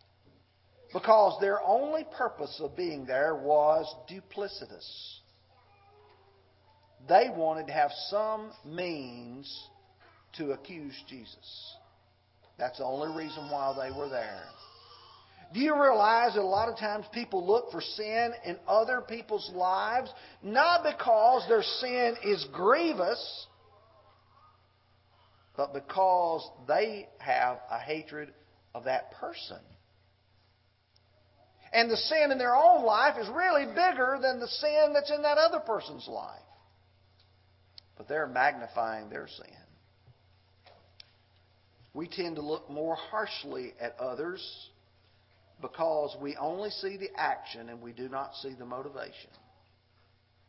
Because 0.94 1.40
their 1.40 1.62
only 1.62 2.06
purpose 2.18 2.60
of 2.62 2.76
being 2.76 3.06
there 3.06 3.36
was 3.36 3.94
duplicitous. 4.10 5.20
They 7.08 7.30
wanted 7.34 7.68
to 7.68 7.74
have 7.74 7.92
some 8.10 8.52
means 8.66 9.70
to 10.38 10.52
accuse 10.52 10.96
Jesus. 11.08 11.76
That's 12.58 12.78
the 12.78 12.86
only 12.86 13.18
reason 13.18 13.50
why 13.50 13.74
they 13.82 13.98
were 13.98 14.10
there. 14.10 14.44
Do 15.54 15.60
you 15.60 15.74
realize 15.82 16.36
that 16.36 16.42
a 16.42 16.44
lot 16.44 16.70
of 16.70 16.78
times 16.78 17.06
people 17.14 17.46
look 17.46 17.72
for 17.72 17.82
sin 17.82 18.34
in 18.46 18.58
other 18.68 19.02
people's 19.02 19.50
lives, 19.54 20.10
not 20.42 20.84
because 20.84 21.46
their 21.50 21.64
sin 21.64 22.16
is 22.24 22.46
grievous, 22.54 23.48
but 25.58 25.74
because 25.74 26.50
they 26.68 27.10
have 27.20 27.60
a 27.70 27.80
hatred 27.80 28.32
of 28.74 28.86
that 28.86 29.12
person. 29.12 29.60
And 31.74 31.90
the 31.90 31.98
sin 31.98 32.32
in 32.32 32.38
their 32.38 32.56
own 32.56 32.84
life 32.84 33.16
is 33.20 33.28
really 33.30 33.66
bigger 33.66 34.20
than 34.22 34.40
the 34.40 34.48
sin 34.48 34.92
that's 34.94 35.12
in 35.12 35.22
that 35.22 35.38
other 35.38 35.60
person's 35.60 36.08
life. 36.08 36.40
But 37.98 38.08
they're 38.08 38.28
magnifying 38.28 39.10
their 39.10 39.28
sin. 39.28 39.56
We 41.94 42.08
tend 42.08 42.36
to 42.38 42.42
look 42.42 42.70
more 42.70 42.96
harshly 42.96 43.74
at 43.80 43.96
others 44.00 44.42
because 45.62 46.16
we 46.22 46.36
only 46.38 46.70
see 46.70 46.98
the 46.98 47.10
action 47.16 47.70
and 47.70 47.82
we 47.82 47.92
do 47.92 48.10
not 48.10 48.36
see 48.42 48.54
the 48.58 48.66
motivation. 48.66 49.30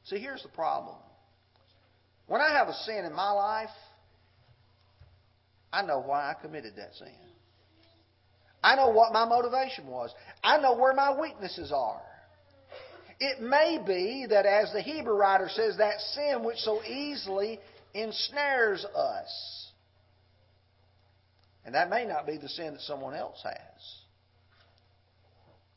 See, 0.04 0.18
here's 0.18 0.42
the 0.42 0.48
problem. 0.48 0.96
When 2.26 2.40
I 2.40 2.52
have 2.52 2.68
a 2.68 2.74
sin 2.74 3.04
in 3.04 3.12
my 3.12 3.30
life, 3.30 3.68
I 5.72 5.82
know 5.82 6.00
why 6.00 6.30
I 6.30 6.34
committed 6.40 6.74
that 6.76 6.94
sin. 6.94 7.08
I 8.62 8.76
know 8.76 8.90
what 8.90 9.12
my 9.12 9.24
motivation 9.24 9.86
was. 9.86 10.10
I 10.42 10.58
know 10.58 10.76
where 10.76 10.94
my 10.94 11.18
weaknesses 11.18 11.72
are. 11.74 12.00
It 13.18 13.40
may 13.40 13.78
be 13.84 14.26
that, 14.30 14.46
as 14.46 14.72
the 14.72 14.80
Hebrew 14.80 15.14
writer 15.14 15.48
says, 15.48 15.76
that 15.78 16.00
sin 16.14 16.44
which 16.44 16.58
so 16.58 16.82
easily 16.84 17.58
ensnares 17.94 18.84
us. 18.84 19.70
And 21.64 21.74
that 21.74 21.90
may 21.90 22.04
not 22.04 22.26
be 22.26 22.36
the 22.36 22.48
sin 22.48 22.72
that 22.72 22.80
someone 22.82 23.14
else 23.14 23.40
has. 23.44 24.02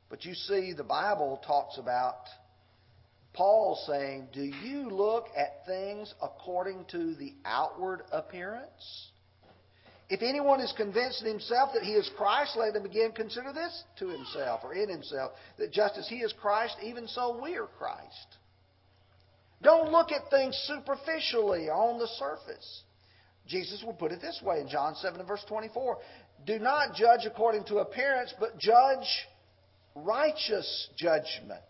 But 0.10 0.26
you 0.26 0.34
see, 0.34 0.74
the 0.74 0.84
Bible 0.84 1.42
talks 1.46 1.78
about 1.78 2.16
Paul 3.34 3.78
saying, 3.88 4.30
Do 4.34 4.42
you 4.42 4.90
look 4.90 5.28
at 5.38 5.66
things 5.66 6.14
according 6.22 6.86
to 6.92 7.16
the 7.16 7.34
outward 7.44 8.04
appearance? 8.12 9.10
If 10.10 10.22
anyone 10.22 10.62
is 10.62 10.72
convinced 10.78 11.22
in 11.22 11.28
himself 11.28 11.72
that 11.74 11.84
he 11.84 11.94
is 11.94 12.10
Christ, 12.16 12.56
let 12.56 12.76
him 12.76 12.86
again 12.86 13.12
consider 13.12 13.52
this 13.52 13.84
to 14.00 14.08
himself 14.10 14.62
or 14.64 14.74
in 14.74 14.88
himself, 14.88 15.32
that 15.58 15.72
just 15.72 15.98
as 15.98 16.08
he 16.08 16.18
is 16.18 16.34
Christ, 16.34 16.76
even 16.84 17.08
so 17.08 17.40
we 17.42 17.56
are 17.56 17.68
Christ. 17.78 18.38
Don't 19.64 19.92
look 19.92 20.12
at 20.12 20.30
things 20.30 20.56
superficially 20.68 21.70
on 21.70 21.98
the 21.98 22.08
surface. 22.20 22.84
Jesus 23.48 23.84
will 23.84 23.94
put 23.94 24.12
it 24.12 24.22
this 24.22 24.42
way 24.44 24.60
in 24.60 24.68
John 24.68 24.96
7 24.96 25.20
and 25.20 25.28
verse 25.28 25.44
24 25.48 25.98
Do 26.46 26.60
not 26.60 26.94
judge 26.94 27.26
according 27.26 27.64
to 27.66 27.78
appearance, 27.78 28.34
but 28.40 28.60
judge 28.60 29.08
righteous 29.96 30.90
judgment. 30.98 31.62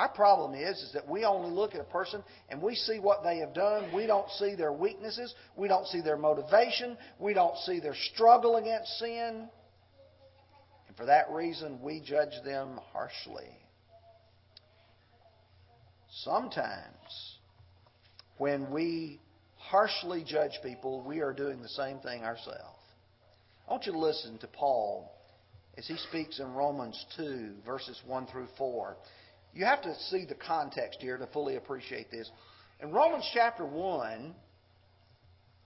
Our 0.00 0.08
problem 0.08 0.54
is, 0.54 0.78
is 0.78 0.92
that 0.94 1.06
we 1.06 1.26
only 1.26 1.50
look 1.50 1.74
at 1.74 1.80
a 1.82 1.84
person 1.84 2.24
and 2.48 2.62
we 2.62 2.74
see 2.74 2.98
what 2.98 3.22
they 3.22 3.36
have 3.40 3.52
done. 3.52 3.94
We 3.94 4.06
don't 4.06 4.30
see 4.38 4.54
their 4.54 4.72
weaknesses. 4.72 5.34
We 5.56 5.68
don't 5.68 5.86
see 5.88 6.00
their 6.00 6.16
motivation. 6.16 6.96
We 7.18 7.34
don't 7.34 7.54
see 7.58 7.80
their 7.80 7.94
struggle 8.14 8.56
against 8.56 8.88
sin. 8.98 9.46
And 10.88 10.96
for 10.96 11.04
that 11.04 11.30
reason, 11.30 11.82
we 11.82 12.00
judge 12.00 12.32
them 12.46 12.80
harshly. 12.94 13.50
Sometimes, 16.22 17.36
when 18.38 18.70
we 18.70 19.20
harshly 19.58 20.24
judge 20.26 20.52
people, 20.62 21.04
we 21.06 21.20
are 21.20 21.34
doing 21.34 21.60
the 21.60 21.68
same 21.68 21.98
thing 21.98 22.24
ourselves. 22.24 22.80
I 23.68 23.72
want 23.72 23.84
you 23.84 23.92
to 23.92 23.98
listen 23.98 24.38
to 24.38 24.46
Paul 24.46 25.12
as 25.76 25.86
he 25.86 25.98
speaks 26.08 26.40
in 26.40 26.54
Romans 26.54 27.04
2, 27.18 27.56
verses 27.66 28.00
1 28.06 28.28
through 28.28 28.48
4. 28.56 28.96
You 29.54 29.64
have 29.64 29.82
to 29.82 29.94
see 30.10 30.24
the 30.24 30.34
context 30.34 31.00
here 31.00 31.16
to 31.16 31.26
fully 31.26 31.56
appreciate 31.56 32.10
this. 32.10 32.30
In 32.80 32.92
Romans 32.92 33.28
chapter 33.34 33.64
1, 33.64 34.34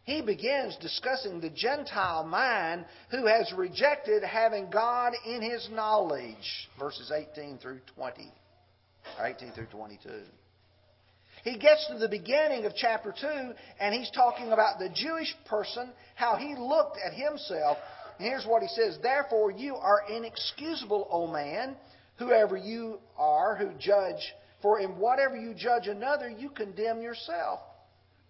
he 0.05 0.21
begins 0.21 0.77
discussing 0.77 1.41
the 1.41 1.51
Gentile 1.51 2.25
mind 2.25 2.85
who 3.11 3.27
has 3.27 3.53
rejected 3.57 4.23
having 4.23 4.71
God 4.71 5.13
in 5.27 5.43
his 5.43 5.69
knowledge, 5.71 6.69
verses 6.79 7.11
18 7.11 7.59
through 7.59 7.81
20, 7.95 8.33
or 9.19 9.27
18 9.27 9.53
through 9.53 9.67
22. 9.67 10.09
He 11.43 11.59
gets 11.59 11.87
to 11.89 11.99
the 11.99 12.09
beginning 12.09 12.65
of 12.65 12.73
chapter 12.75 13.15
2, 13.19 13.53
and 13.79 13.95
he's 13.95 14.11
talking 14.11 14.53
about 14.53 14.79
the 14.79 14.89
Jewish 14.89 15.35
person, 15.47 15.91
how 16.15 16.37
he 16.37 16.55
looked 16.55 16.99
at 17.05 17.13
himself. 17.13 17.77
And 18.19 18.27
here's 18.27 18.47
what 18.47 18.63
he 18.63 18.69
says 18.69 18.99
Therefore, 19.03 19.51
you 19.51 19.75
are 19.77 20.03
inexcusable, 20.11 21.07
O 21.11 21.27
man 21.27 21.77
whoever 22.17 22.57
you 22.57 22.99
are 23.17 23.57
who 23.57 23.71
judge, 23.79 24.35
for 24.63 24.81
in 24.81 24.99
whatever 24.99 25.37
you 25.37 25.55
judge 25.55 25.89
another, 25.89 26.29
you 26.29 26.51
condemn 26.51 27.03
yourself. 27.03 27.61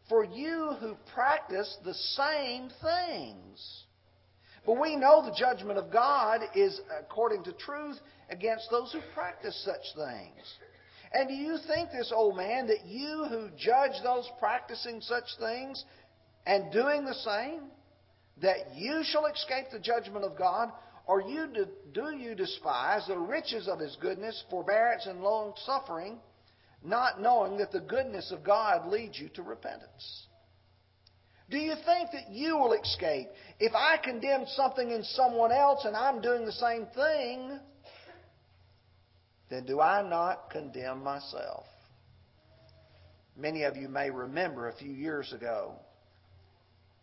For 0.09 0.25
you 0.25 0.73
who 0.81 0.97
practice 1.15 1.77
the 1.85 1.95
same 1.95 2.69
things. 2.83 3.85
But 4.67 4.81
we 4.81 4.97
know 4.97 5.23
the 5.23 5.37
judgment 5.37 5.79
of 5.79 5.93
God 5.93 6.41
is 6.55 6.81
according 7.01 7.45
to 7.45 7.53
truth 7.53 7.99
against 8.31 8.69
those 8.71 8.93
who 8.93 9.01
practice 9.15 9.63
such 9.65 9.95
things. 9.95 10.55
And 11.13 11.29
do 11.29 11.35
you 11.35 11.59
think 11.69 11.91
this, 11.91 12.13
old 12.15 12.37
man, 12.37 12.67
that 12.67 12.87
you 12.87 13.27
who 13.29 13.49
judge 13.57 13.93
those 14.03 14.29
practicing 14.41 15.01
such 15.01 15.25
things 15.39 15.85
and 16.47 16.73
doing 16.73 17.05
the 17.05 17.15
same, 17.15 17.61
that 18.43 18.75
you 18.75 19.03
shall 19.05 19.27
escape 19.27 19.67
the 19.71 19.79
judgment 19.79 20.25
of 20.25 20.37
God? 20.37 20.73
Or 21.07 21.21
you 21.21 21.47
do, 21.53 21.67
do 21.93 22.17
you 22.17 22.35
despise 22.35 23.07
the 23.07 23.19
riches 23.19 23.69
of 23.69 23.79
his 23.79 23.97
goodness, 24.01 24.43
forbearance, 24.51 25.07
and 25.07 25.21
long 25.21 25.53
suffering, 25.67 26.19
not 26.83 27.21
knowing 27.21 27.59
that 27.59 27.73
the 27.73 27.81
goodness 27.81 28.33
of 28.33 28.43
God 28.43 28.89
leads 28.89 29.19
you 29.19 29.29
to 29.31 29.43
repentance? 29.43 30.27
Do 31.51 31.59
you 31.59 31.75
think 31.85 32.11
that 32.13 32.31
you 32.31 32.57
will 32.57 32.73
escape? 32.73 33.29
If 33.61 33.75
I 33.75 33.99
condemn 34.03 34.47
something 34.47 34.91
in 34.91 35.05
someone 35.05 35.53
else 35.53 35.85
and 35.85 35.95
I'm 35.95 36.23
doing 36.23 36.47
the 36.47 36.53
same 36.53 36.87
thing, 36.95 37.61
then 39.51 39.67
do 39.67 39.81
I 39.81 40.09
not 40.09 40.49
condemn 40.51 41.05
myself? 41.05 41.67
Many 43.37 43.65
of 43.65 43.77
you 43.77 43.89
may 43.89 44.11
remember 44.11 44.69
a 44.69 44.75
few 44.75 44.93
years 44.93 45.33
ago 45.33 45.75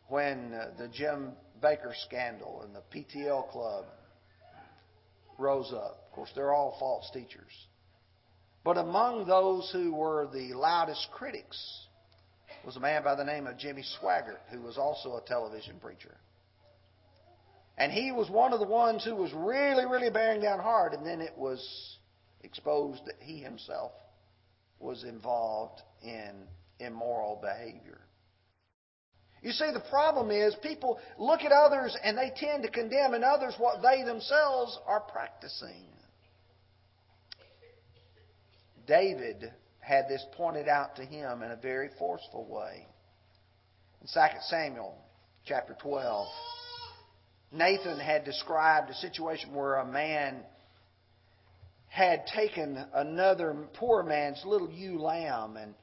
when 0.07 0.53
uh, 0.53 0.71
the 0.77 0.87
Jim 0.87 1.33
Bakker 1.61 1.93
scandal 2.05 2.63
and 2.63 2.75
the 2.75 2.81
PTL 2.93 3.49
club 3.51 3.85
rose 5.37 5.71
up. 5.73 6.05
Of 6.07 6.15
course, 6.15 6.31
they're 6.35 6.53
all 6.53 6.75
false 6.79 7.09
teachers. 7.13 7.67
But 8.63 8.77
among 8.77 9.25
those 9.25 9.69
who 9.71 9.93
were 9.93 10.27
the 10.31 10.53
loudest 10.53 11.07
critics 11.11 11.87
was 12.65 12.75
a 12.75 12.79
man 12.79 13.03
by 13.03 13.15
the 13.15 13.23
name 13.23 13.47
of 13.47 13.57
Jimmy 13.57 13.83
Swaggart, 13.99 14.39
who 14.51 14.61
was 14.61 14.77
also 14.77 15.17
a 15.17 15.21
television 15.27 15.79
preacher. 15.79 16.15
And 17.77 17.91
he 17.91 18.11
was 18.11 18.29
one 18.29 18.53
of 18.53 18.59
the 18.59 18.67
ones 18.67 19.03
who 19.03 19.15
was 19.15 19.31
really, 19.33 19.85
really 19.85 20.11
bearing 20.11 20.41
down 20.41 20.59
hard, 20.59 20.93
and 20.93 21.05
then 21.05 21.21
it 21.21 21.35
was 21.35 21.97
exposed 22.43 23.03
that 23.05 23.15
he 23.19 23.37
himself 23.37 23.91
was 24.79 25.03
involved 25.03 25.81
in 26.03 26.47
immoral 26.79 27.39
behavior. 27.41 27.99
You 29.41 29.51
see, 29.51 29.71
the 29.73 29.83
problem 29.89 30.29
is 30.29 30.53
people 30.61 30.99
look 31.17 31.41
at 31.41 31.51
others 31.51 31.97
and 32.03 32.17
they 32.17 32.31
tend 32.35 32.63
to 32.63 32.69
condemn 32.69 33.15
in 33.15 33.23
others 33.23 33.55
what 33.57 33.81
they 33.81 34.03
themselves 34.03 34.77
are 34.85 34.99
practicing. 34.99 35.85
David 38.87 39.51
had 39.79 40.07
this 40.07 40.23
pointed 40.33 40.67
out 40.67 40.95
to 40.97 41.05
him 41.05 41.41
in 41.41 41.51
a 41.51 41.55
very 41.55 41.89
forceful 41.97 42.45
way. 42.45 42.85
In 44.01 44.07
2 44.07 44.19
Samuel 44.41 44.95
chapter 45.45 45.75
12, 45.81 46.27
Nathan 47.51 47.99
had 47.99 48.23
described 48.23 48.89
a 48.89 48.95
situation 48.95 49.53
where 49.53 49.75
a 49.75 49.85
man 49.85 50.41
had 51.87 52.25
taken 52.27 52.83
another 52.93 53.55
poor 53.73 54.03
man's 54.03 54.41
little 54.45 54.69
ewe 54.69 55.01
lamb 55.01 55.57
and 55.57 55.73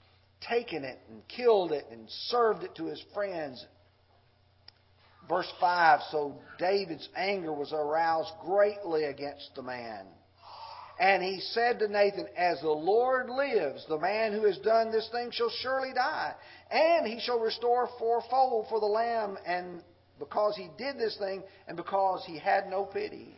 taken 0.41 0.85
it 0.85 0.99
and 1.11 1.27
killed 1.29 1.73
it 1.73 1.87
and 1.91 2.09
served 2.29 2.63
it 2.63 2.75
to 2.77 2.87
his 2.87 3.03
friends. 3.15 3.65
Verse 5.29 5.51
5 5.61 6.01
So 6.11 6.37
David's 6.59 7.09
anger 7.17 7.53
was 7.53 7.73
aroused 7.73 8.33
greatly 8.45 9.05
against 9.05 9.51
the 9.55 9.63
man. 9.63 10.07
And 11.01 11.23
he 11.23 11.41
said 11.53 11.79
to 11.79 11.89
Nathan, 11.89 12.27
As 12.37 12.61
the 12.61 12.71
Lord 12.71 13.31
lives, 13.31 13.85
the 13.89 13.99
man 13.99 14.33
who 14.33 14.45
has 14.47 14.59
done 14.59 14.91
this 14.91 15.09
thing 15.13 15.31
shall 15.31 15.51
surely 15.63 15.93
die, 15.95 16.35
and 16.71 17.07
he 17.07 17.21
shall 17.21 17.39
restore 17.39 17.89
fourfold 17.99 18.67
for 18.69 18.81
the 18.81 18.87
lamb, 18.87 19.39
and 19.47 19.83
because 20.19 20.57
he 20.57 20.69
did 20.77 20.99
this 20.99 21.17
thing, 21.19 21.45
and 21.69 21.77
because 21.77 22.25
he 22.27 22.37
had 22.37 22.69
no 22.69 22.85
pity. 22.85 23.33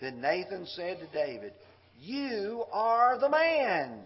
Then 0.00 0.22
Nathan 0.22 0.66
said 0.66 0.98
to 1.00 1.06
David, 1.08 1.52
You 2.00 2.64
are 2.72 3.18
the 3.18 3.28
man. 3.28 4.00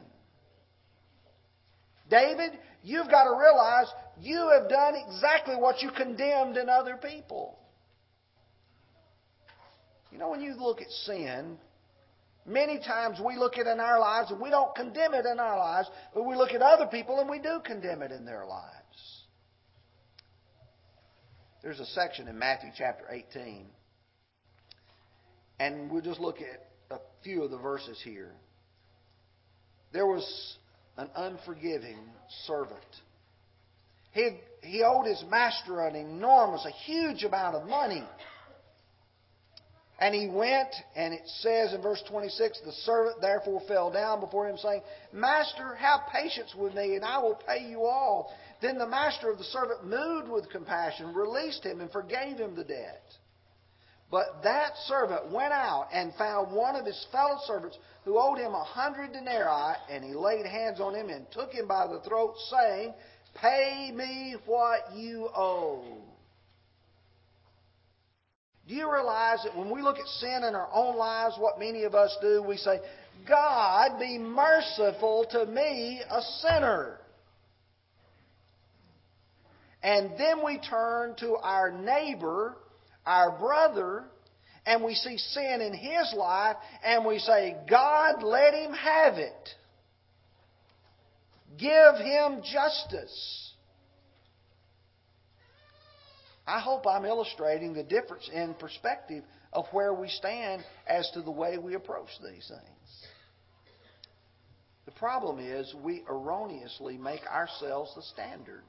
David, 2.10 2.58
you've 2.82 3.08
got 3.08 3.24
to 3.24 3.30
realize 3.30 3.86
you 4.20 4.50
have 4.52 4.68
done 4.68 4.94
exactly 5.06 5.54
what 5.56 5.80
you 5.80 5.90
condemned 5.96 6.56
in 6.56 6.68
other 6.68 6.96
people. 6.96 7.58
You 10.10 10.18
know, 10.18 10.28
when 10.28 10.42
you 10.42 10.54
look 10.54 10.80
at 10.80 10.90
sin, 10.90 11.56
many 12.44 12.80
times 12.80 13.18
we 13.24 13.36
look 13.36 13.54
at 13.54 13.66
it 13.66 13.70
in 13.70 13.80
our 13.80 14.00
lives 14.00 14.32
and 14.32 14.40
we 14.40 14.50
don't 14.50 14.74
condemn 14.74 15.14
it 15.14 15.24
in 15.24 15.38
our 15.38 15.56
lives, 15.56 15.88
but 16.12 16.24
we 16.24 16.34
look 16.34 16.50
at 16.50 16.60
other 16.60 16.86
people 16.86 17.20
and 17.20 17.30
we 17.30 17.38
do 17.38 17.60
condemn 17.64 18.02
it 18.02 18.10
in 18.10 18.24
their 18.24 18.44
lives. 18.44 18.74
There's 21.62 21.78
a 21.78 21.86
section 21.86 22.26
in 22.26 22.38
Matthew 22.38 22.70
chapter 22.76 23.04
18, 23.10 23.66
and 25.60 25.90
we'll 25.90 26.00
just 26.00 26.18
look 26.18 26.38
at 26.40 26.70
a 26.90 26.98
few 27.22 27.42
of 27.44 27.50
the 27.50 27.58
verses 27.58 28.00
here. 28.02 28.32
There 29.92 30.06
was 30.06 30.56
an 31.00 31.08
unforgiving 31.16 31.98
servant. 32.46 32.78
He, 34.12 34.38
he 34.62 34.82
owed 34.82 35.06
his 35.06 35.24
master 35.30 35.86
an 35.86 35.96
enormous, 35.96 36.66
a 36.66 36.70
huge 36.70 37.24
amount 37.24 37.56
of 37.56 37.66
money. 37.66 38.04
And 39.98 40.14
he 40.14 40.28
went, 40.28 40.68
and 40.96 41.14
it 41.14 41.22
says 41.40 41.72
in 41.74 41.82
verse 41.82 42.02
26, 42.08 42.60
the 42.64 42.72
servant 42.72 43.20
therefore 43.20 43.60
fell 43.68 43.90
down 43.90 44.20
before 44.20 44.48
him, 44.48 44.56
saying, 44.56 44.82
Master, 45.12 45.74
have 45.74 46.00
patience 46.12 46.54
with 46.54 46.74
me, 46.74 46.96
and 46.96 47.04
I 47.04 47.18
will 47.18 47.38
pay 47.46 47.68
you 47.68 47.84
all. 47.84 48.32
Then 48.62 48.78
the 48.78 48.86
master 48.86 49.30
of 49.30 49.38
the 49.38 49.44
servant, 49.44 49.84
moved 49.84 50.28
with 50.28 50.50
compassion, 50.50 51.14
released 51.14 51.64
him 51.64 51.80
and 51.80 51.90
forgave 51.90 52.38
him 52.38 52.56
the 52.56 52.64
debt. 52.64 53.02
But 54.10 54.42
that 54.42 54.72
servant 54.86 55.30
went 55.30 55.52
out 55.52 55.88
and 55.92 56.12
found 56.14 56.52
one 56.52 56.74
of 56.74 56.84
his 56.84 57.06
fellow 57.12 57.38
servants 57.46 57.78
who 58.04 58.18
owed 58.18 58.38
him 58.38 58.54
a 58.54 58.64
hundred 58.64 59.12
denarii, 59.12 59.76
and 59.88 60.02
he 60.02 60.14
laid 60.14 60.46
hands 60.46 60.80
on 60.80 60.94
him 60.94 61.10
and 61.10 61.26
took 61.30 61.52
him 61.52 61.68
by 61.68 61.86
the 61.86 62.00
throat, 62.00 62.34
saying, 62.50 62.92
Pay 63.40 63.92
me 63.94 64.34
what 64.46 64.96
you 64.96 65.28
owe. 65.34 65.84
Do 68.66 68.74
you 68.74 68.92
realize 68.92 69.38
that 69.44 69.56
when 69.56 69.70
we 69.70 69.82
look 69.82 69.98
at 69.98 70.06
sin 70.06 70.44
in 70.46 70.54
our 70.54 70.68
own 70.72 70.96
lives, 70.96 71.36
what 71.38 71.58
many 71.58 71.84
of 71.84 71.94
us 71.94 72.16
do, 72.20 72.42
we 72.42 72.56
say, 72.56 72.80
God, 73.28 73.98
be 73.98 74.18
merciful 74.18 75.26
to 75.30 75.46
me, 75.46 76.00
a 76.08 76.22
sinner. 76.40 76.98
And 79.82 80.10
then 80.18 80.44
we 80.44 80.58
turn 80.58 81.14
to 81.20 81.36
our 81.36 81.72
neighbor, 81.72 82.56
our 83.10 83.36
brother, 83.36 84.04
and 84.64 84.84
we 84.84 84.94
see 84.94 85.18
sin 85.18 85.60
in 85.60 85.74
his 85.74 86.14
life, 86.16 86.56
and 86.84 87.04
we 87.04 87.18
say, 87.18 87.56
God, 87.68 88.22
let 88.22 88.54
him 88.54 88.72
have 88.72 89.14
it. 89.14 89.48
Give 91.58 91.96
him 91.96 92.40
justice. 92.52 93.52
I 96.46 96.60
hope 96.60 96.86
I'm 96.86 97.04
illustrating 97.04 97.74
the 97.74 97.82
difference 97.82 98.30
in 98.32 98.54
perspective 98.54 99.24
of 99.52 99.64
where 99.72 99.92
we 99.92 100.08
stand 100.08 100.62
as 100.86 101.10
to 101.14 101.22
the 101.22 101.30
way 101.32 101.58
we 101.58 101.74
approach 101.74 102.10
these 102.22 102.48
things. 102.48 103.06
The 104.86 104.92
problem 104.92 105.40
is 105.40 105.74
we 105.82 106.04
erroneously 106.08 106.96
make 106.96 107.26
ourselves 107.26 107.92
the 107.96 108.02
standard. 108.02 108.62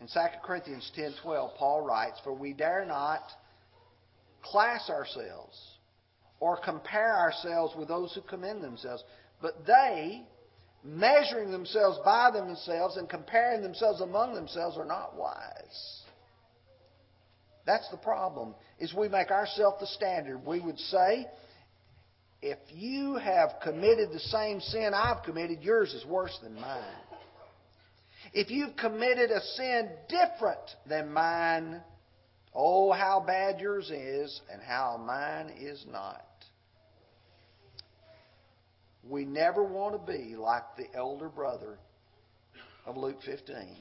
In 0.00 0.08
2 0.08 0.18
Corinthians 0.42 0.90
10:12, 0.96 1.54
Paul 1.56 1.82
writes, 1.82 2.18
"For 2.20 2.32
we 2.32 2.52
dare 2.54 2.84
not 2.84 3.22
class 4.42 4.88
ourselves 4.88 5.78
or 6.40 6.56
compare 6.56 7.16
ourselves 7.16 7.74
with 7.76 7.88
those 7.88 8.14
who 8.14 8.22
commend 8.22 8.64
themselves, 8.64 9.04
but 9.42 9.66
they, 9.66 10.26
measuring 10.82 11.50
themselves 11.50 11.98
by 11.98 12.30
themselves 12.30 12.96
and 12.96 13.10
comparing 13.10 13.60
themselves 13.62 14.00
among 14.00 14.34
themselves, 14.34 14.78
are 14.78 14.86
not 14.86 15.14
wise." 15.14 16.04
That's 17.66 17.88
the 17.90 17.98
problem. 17.98 18.54
Is 18.78 18.94
we 18.94 19.08
make 19.08 19.30
ourselves 19.30 19.80
the 19.80 19.86
standard. 19.86 20.46
We 20.46 20.60
would 20.60 20.78
say, 20.78 21.30
if 22.40 22.58
you 22.70 23.16
have 23.16 23.60
committed 23.60 24.12
the 24.12 24.20
same 24.20 24.62
sin 24.62 24.94
I've 24.94 25.22
committed, 25.24 25.62
yours 25.62 25.92
is 25.92 26.06
worse 26.06 26.36
than 26.38 26.54
mine. 26.54 26.82
If 28.32 28.50
you've 28.50 28.76
committed 28.76 29.30
a 29.30 29.40
sin 29.56 29.90
different 30.08 30.60
than 30.86 31.12
mine, 31.12 31.82
oh, 32.54 32.92
how 32.92 33.22
bad 33.26 33.60
yours 33.60 33.90
is 33.90 34.40
and 34.52 34.62
how 34.62 35.02
mine 35.04 35.52
is 35.58 35.84
not. 35.90 36.24
We 39.08 39.24
never 39.24 39.64
want 39.64 39.94
to 39.94 40.12
be 40.12 40.36
like 40.36 40.62
the 40.76 40.86
elder 40.94 41.28
brother 41.28 41.78
of 42.86 42.96
Luke 42.96 43.18
15. 43.24 43.76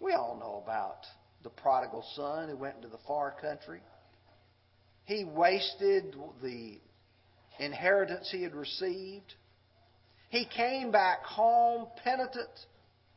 We 0.00 0.12
all 0.12 0.38
know 0.38 0.62
about 0.64 1.00
the 1.42 1.50
prodigal 1.50 2.04
son 2.14 2.48
who 2.48 2.56
went 2.56 2.76
into 2.76 2.88
the 2.88 2.98
far 3.06 3.34
country. 3.40 3.80
He 5.04 5.24
wasted 5.24 6.16
the 6.42 6.78
inheritance 7.58 8.28
he 8.30 8.42
had 8.42 8.54
received. 8.54 9.34
He 10.30 10.46
came 10.46 10.90
back 10.90 11.22
home 11.24 11.86
penitent 12.02 12.48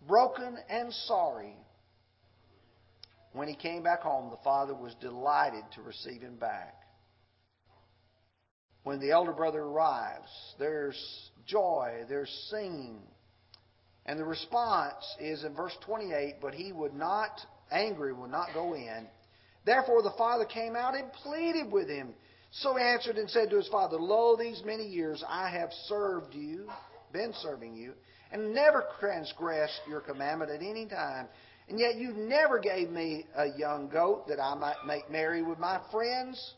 broken 0.07 0.57
and 0.69 0.93
sorry. 0.93 1.55
When 3.33 3.47
he 3.47 3.55
came 3.55 3.83
back 3.83 4.01
home, 4.01 4.31
the 4.31 4.43
father 4.43 4.73
was 4.73 4.95
delighted 5.01 5.63
to 5.75 5.81
receive 5.81 6.21
him 6.21 6.35
back. 6.38 6.75
When 8.83 8.99
the 8.99 9.12
elder 9.12 9.33
brother 9.33 9.62
arrives, 9.62 10.29
there's 10.57 10.97
joy, 11.45 12.05
there's 12.07 12.31
singing. 12.49 13.01
And 14.05 14.19
the 14.19 14.25
response 14.25 15.05
is 15.19 15.43
in 15.43 15.53
verse 15.53 15.75
28 15.85 16.38
But 16.41 16.55
he 16.55 16.71
would 16.71 16.93
not, 16.93 17.39
angry, 17.71 18.13
would 18.13 18.31
not 18.31 18.47
go 18.53 18.73
in. 18.73 19.07
Therefore 19.65 20.01
the 20.01 20.13
father 20.17 20.45
came 20.45 20.75
out 20.75 20.95
and 20.95 21.12
pleaded 21.13 21.71
with 21.71 21.88
him. 21.88 22.13
So 22.51 22.75
he 22.75 22.83
answered 22.83 23.17
and 23.17 23.29
said 23.29 23.51
to 23.51 23.57
his 23.57 23.67
father, 23.67 23.97
Lo, 23.99 24.35
these 24.35 24.63
many 24.65 24.88
years 24.88 25.23
I 25.27 25.49
have 25.51 25.69
served 25.88 26.33
you, 26.33 26.67
been 27.12 27.34
serving 27.41 27.76
you, 27.76 27.93
and 28.32 28.54
never 28.54 28.86
transgressed 29.00 29.82
your 29.88 30.02
commandment 30.02 30.52
at 30.52 30.62
any 30.62 30.86
time. 30.86 31.28
And 31.67 31.80
yet 31.80 31.95
you 31.95 32.13
never 32.13 32.60
gave 32.60 32.89
me 32.89 33.26
a 33.36 33.48
young 33.58 33.89
goat 33.89 34.28
that 34.28 34.39
I 34.39 34.56
might 34.56 34.86
make 34.88 35.10
merry 35.12 35.43
with 35.43 35.60
my 35.60 35.80
friends. 35.91 36.54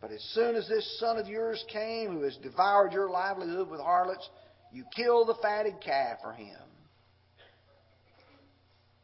But 0.00 0.10
as 0.10 0.22
soon 0.32 0.54
as 0.54 0.68
this 0.68 0.98
son 1.00 1.18
of 1.18 1.26
yours 1.26 1.62
came, 1.70 2.12
who 2.12 2.22
has 2.22 2.36
devoured 2.42 2.92
your 2.92 3.10
livelihood 3.10 3.68
with 3.68 3.80
harlots, 3.80 4.28
you 4.72 4.84
killed 4.94 5.28
the 5.28 5.34
fatted 5.42 5.80
calf 5.84 6.18
for 6.22 6.32
him. 6.32 6.56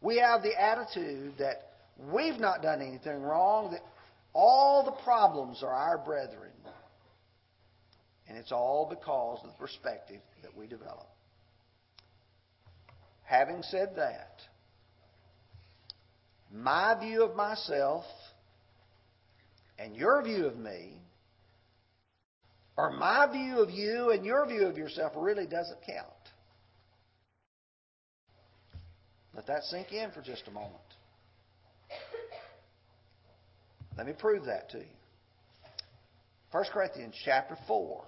We 0.01 0.19
have 0.19 0.43
the 0.43 0.59
attitude 0.61 1.35
that 1.39 1.73
we've 2.13 2.39
not 2.39 2.63
done 2.63 2.81
anything 2.81 3.23
wrong, 3.23 3.73
that 3.73 3.83
all 4.35 4.85
the 4.85 5.03
problems 5.03 5.63
are 5.63 5.73
our 5.73 5.99
brethren. 5.99 6.51
And 8.29 8.39
it's 8.39 8.53
all 8.53 8.87
because 8.89 9.41
of 9.45 9.51
the 9.51 9.57
perspective 9.59 10.21
that 10.43 10.57
we 10.57 10.67
develop. 10.67 11.07
Having 13.25 13.63
said 13.63 13.95
that, 13.97 14.41
my 16.53 16.97
view 17.01 17.23
of 17.25 17.35
myself 17.37 18.05
and 19.79 19.97
your 19.97 20.23
view 20.23 20.47
of 20.47 20.57
me, 20.57 21.01
or 22.77 22.91
my 22.91 23.27
view 23.31 23.61
of 23.61 23.71
you 23.71 24.11
and 24.11 24.25
your 24.25 24.47
view 24.47 24.67
of 24.67 24.77
yourself, 24.77 25.13
really 25.17 25.47
doesn't 25.47 25.79
count. 25.87 26.09
Let 29.35 29.47
that 29.49 29.65
sink 29.65 29.93
in 29.93 30.11
for 30.13 30.23
just 30.23 30.47
a 30.47 30.51
moment. 30.51 30.75
Let 33.97 34.07
me 34.07 34.13
prove 34.13 34.45
that 34.47 34.71
to 34.71 34.79
you. 34.79 34.85
1 36.53 36.65
Corinthians 36.73 37.15
chapter 37.25 37.57
4, 37.67 38.05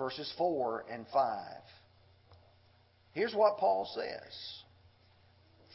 verses 0.00 0.32
4 0.38 0.86
and 0.90 1.04
5. 1.12 1.46
Here's 3.12 3.34
what 3.34 3.58
Paul 3.58 3.86
says 3.94 4.62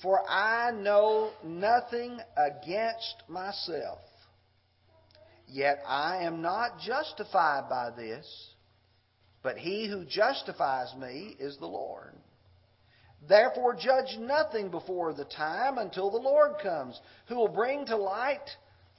For 0.02 0.20
I 0.28 0.72
know 0.72 1.30
nothing 1.44 2.20
against 2.36 3.22
myself, 3.30 4.00
yet 5.48 5.84
I 5.88 6.24
am 6.24 6.42
not 6.42 6.80
justified 6.80 7.70
by 7.70 7.92
this, 7.96 8.26
but 9.44 9.58
he 9.58 9.88
who 9.88 10.06
justifies 10.06 10.92
me 11.00 11.36
is 11.40 11.58
the 11.58 11.68
Lord. 11.68 12.16
Therefore, 13.30 13.76
judge 13.76 14.18
nothing 14.20 14.70
before 14.70 15.14
the 15.14 15.26
time 15.26 15.78
until 15.78 16.10
the 16.10 16.18
Lord 16.18 16.54
comes, 16.64 17.00
who 17.28 17.36
will 17.36 17.48
bring 17.48 17.86
to 17.86 17.96
light 17.96 18.50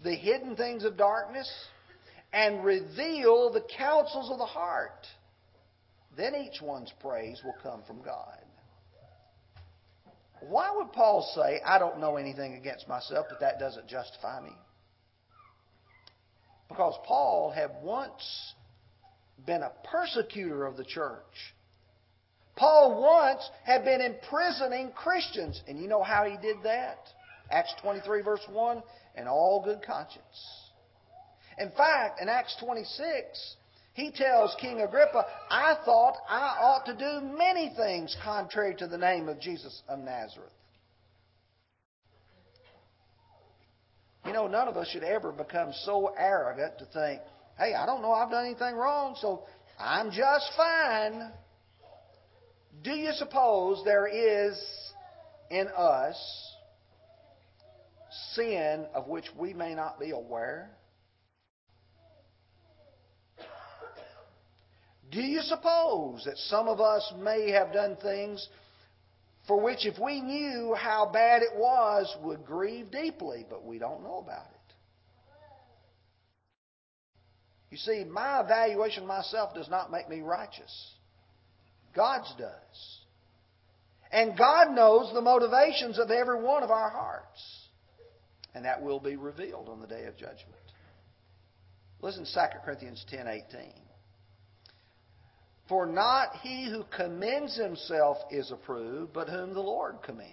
the 0.05 0.15
hidden 0.15 0.55
things 0.55 0.85
of 0.85 0.97
darkness 0.97 1.51
and 2.33 2.65
reveal 2.65 3.53
the 3.53 3.65
counsels 3.77 4.31
of 4.31 4.39
the 4.39 4.45
heart. 4.45 5.07
Then 6.17 6.35
each 6.35 6.63
one's 6.63 6.93
praise 7.01 7.41
will 7.45 7.57
come 7.63 7.83
from 7.87 8.03
God. 8.03 8.39
Why 10.41 10.71
would 10.75 10.93
Paul 10.93 11.31
say, 11.35 11.61
I 11.65 11.79
don't 11.79 12.01
know 12.01 12.17
anything 12.17 12.55
against 12.55 12.89
myself, 12.89 13.27
but 13.29 13.41
that 13.41 13.59
doesn't 13.59 13.89
justify 13.89 14.41
me? 14.41 14.53
Because 16.69 16.95
Paul 17.07 17.51
had 17.55 17.71
once 17.83 18.55
been 19.47 19.63
a 19.63 19.73
persecutor 19.85 20.67
of 20.67 20.77
the 20.77 20.85
church. 20.85 21.55
Paul 22.57 23.03
once 23.03 23.49
had 23.65 23.85
been 23.85 24.01
imprisoning 24.01 24.93
Christians. 24.93 25.63
And 25.69 25.79
you 25.79 25.89
know 25.89 26.03
how 26.03 26.25
he 26.25 26.37
did 26.39 26.57
that? 26.65 26.99
Acts 27.51 27.75
23, 27.83 28.23
verse 28.23 28.41
1 28.51 28.83
and 29.15 29.29
all 29.29 29.63
good 29.65 29.83
conscience. 29.87 30.25
In 31.59 31.71
fact, 31.71 32.21
in 32.21 32.29
Acts 32.29 32.57
26, 32.61 33.57
he 33.97 34.11
tells 34.11 34.55
King 34.61 34.83
Agrippa, 34.83 35.25
I 35.51 35.75
thought 35.87 36.17
I 36.29 36.59
ought 36.61 36.85
to 36.85 36.93
do 36.93 37.27
many 37.35 37.73
things 37.75 38.15
contrary 38.23 38.75
to 38.77 38.87
the 38.87 38.99
name 38.99 39.27
of 39.27 39.41
Jesus 39.41 39.83
of 39.89 40.01
Nazareth. 40.01 40.53
You 44.27 44.35
know, 44.35 44.49
none 44.49 44.69
of 44.69 44.77
us 44.77 44.89
should 44.91 45.03
ever 45.03 45.33
become 45.33 45.73
so 45.87 46.13
arrogant 46.19 46.79
to 46.81 46.85
think, 46.85 47.23
hey, 47.59 47.73
I 47.73 47.87
don't 47.87 48.03
know 48.03 48.13
I've 48.13 48.31
done 48.31 48.45
anything 48.45 48.75
wrong, 48.75 49.17
so 49.19 49.45
I'm 49.81 50.11
just 50.11 50.51
fine. 50.59 51.33
Do 52.85 52.91
you 52.91 53.13
suppose 53.13 53.81
there 53.87 54.07
is 54.07 54.61
in 55.51 55.69
us 55.69 56.17
sin 58.35 58.85
of 58.95 59.09
which 59.09 59.25
we 59.39 59.55
may 59.55 59.75
not 59.75 59.99
be 59.99 60.11
aware? 60.11 60.71
Do 65.17 65.23
you 65.23 65.41
suppose 65.41 66.25
that 66.27 66.37
some 66.37 66.69
of 66.69 66.79
us 66.79 67.11
may 67.19 67.51
have 67.53 67.73
done 67.73 67.97
things 68.03 68.47
for 69.49 69.59
which, 69.59 69.87
if 69.87 69.99
we 69.99 70.21
knew 70.21 70.77
how 70.79 71.09
bad 71.11 71.41
it 71.41 71.57
was, 71.57 72.15
would 72.23 72.45
grieve 72.45 72.91
deeply, 72.91 73.47
but 73.49 73.65
we 73.65 73.79
don't 73.79 74.03
know 74.03 74.19
about 74.19 74.45
it? 74.45 74.75
You 77.71 77.79
see, 77.79 78.05
my 78.05 78.43
evaluation 78.43 79.05
of 79.05 79.09
myself 79.09 79.55
does 79.55 79.71
not 79.71 79.91
make 79.91 80.07
me 80.07 80.21
righteous. 80.21 80.93
God's 81.95 82.31
does. 82.39 82.99
And 84.13 84.37
God 84.37 84.75
knows 84.75 85.15
the 85.15 85.23
motivations 85.23 85.99
of 85.99 86.11
every 86.11 86.43
one 86.43 86.63
of 86.63 86.71
our 86.71 86.91
hearts. 86.91 87.69
And 88.55 88.67
that 88.67 88.83
will 88.83 89.01
be 89.01 89.17
revealed 89.17 89.71
on 89.71 89.81
the 89.81 89.87
day 89.87 90.05
of 90.05 90.19
judgment. 90.19 90.61
Listen 92.03 92.27
to 92.27 92.31
2 92.31 92.59
Corinthians 92.67 93.03
10:18. 93.11 93.86
For 95.69 95.87
not 95.87 96.37
he 96.43 96.71
who 96.71 96.85
commends 96.97 97.57
himself 97.57 98.19
is 98.31 98.53
approved, 98.53 99.13
but 99.13 99.29
whom 99.29 99.53
the 99.53 99.61
Lord 99.61 99.97
commends. 100.05 100.33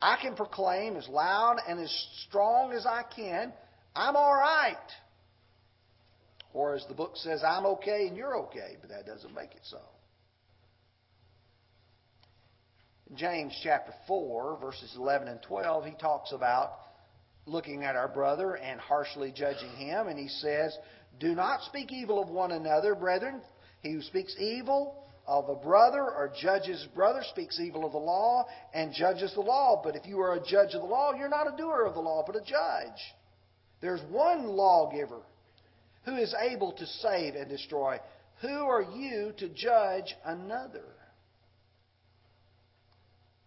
I 0.00 0.16
can 0.20 0.34
proclaim 0.34 0.96
as 0.96 1.06
loud 1.08 1.58
and 1.68 1.78
as 1.78 2.08
strong 2.26 2.72
as 2.72 2.86
I 2.86 3.02
can, 3.14 3.52
I'm 3.94 4.16
all 4.16 4.34
right. 4.34 4.76
Or 6.54 6.74
as 6.74 6.84
the 6.88 6.94
book 6.94 7.16
says, 7.16 7.42
I'm 7.46 7.66
okay 7.66 8.06
and 8.08 8.16
you're 8.16 8.36
okay, 8.44 8.76
but 8.80 8.90
that 8.90 9.06
doesn't 9.06 9.34
make 9.34 9.52
it 9.52 9.60
so. 9.64 9.80
In 13.10 13.16
James 13.16 13.52
chapter 13.62 13.92
4, 14.06 14.58
verses 14.60 14.94
11 14.96 15.28
and 15.28 15.42
12, 15.42 15.84
he 15.84 15.92
talks 16.00 16.32
about 16.32 16.72
looking 17.46 17.84
at 17.84 17.96
our 17.96 18.08
brother 18.08 18.54
and 18.54 18.80
harshly 18.80 19.32
judging 19.34 19.70
him, 19.70 20.06
and 20.06 20.18
he 20.18 20.28
says, 20.28 20.76
Do 21.20 21.34
not 21.34 21.62
speak 21.64 21.92
evil 21.92 22.20
of 22.20 22.30
one 22.30 22.50
another, 22.50 22.94
brethren. 22.94 23.42
He 23.82 23.92
who 23.92 24.02
speaks 24.02 24.34
evil 24.38 25.04
of 25.26 25.48
a 25.48 25.54
brother 25.54 26.02
or 26.02 26.32
judges 26.40 26.86
brother 26.94 27.22
speaks 27.30 27.60
evil 27.60 27.84
of 27.84 27.92
the 27.92 27.98
law 27.98 28.46
and 28.72 28.92
judges 28.92 29.32
the 29.34 29.42
law. 29.42 29.80
But 29.84 29.96
if 29.96 30.06
you 30.06 30.18
are 30.20 30.34
a 30.34 30.44
judge 30.44 30.74
of 30.74 30.80
the 30.80 30.88
law, 30.88 31.12
you're 31.12 31.28
not 31.28 31.52
a 31.52 31.56
doer 31.56 31.84
of 31.86 31.94
the 31.94 32.00
law, 32.00 32.24
but 32.26 32.36
a 32.36 32.40
judge. 32.40 32.98
There's 33.82 34.00
one 34.10 34.46
lawgiver 34.46 35.20
who 36.04 36.16
is 36.16 36.34
able 36.40 36.72
to 36.72 36.86
save 36.86 37.34
and 37.34 37.48
destroy. 37.48 37.98
Who 38.40 38.48
are 38.48 38.82
you 38.82 39.34
to 39.38 39.48
judge 39.50 40.16
another? 40.24 40.84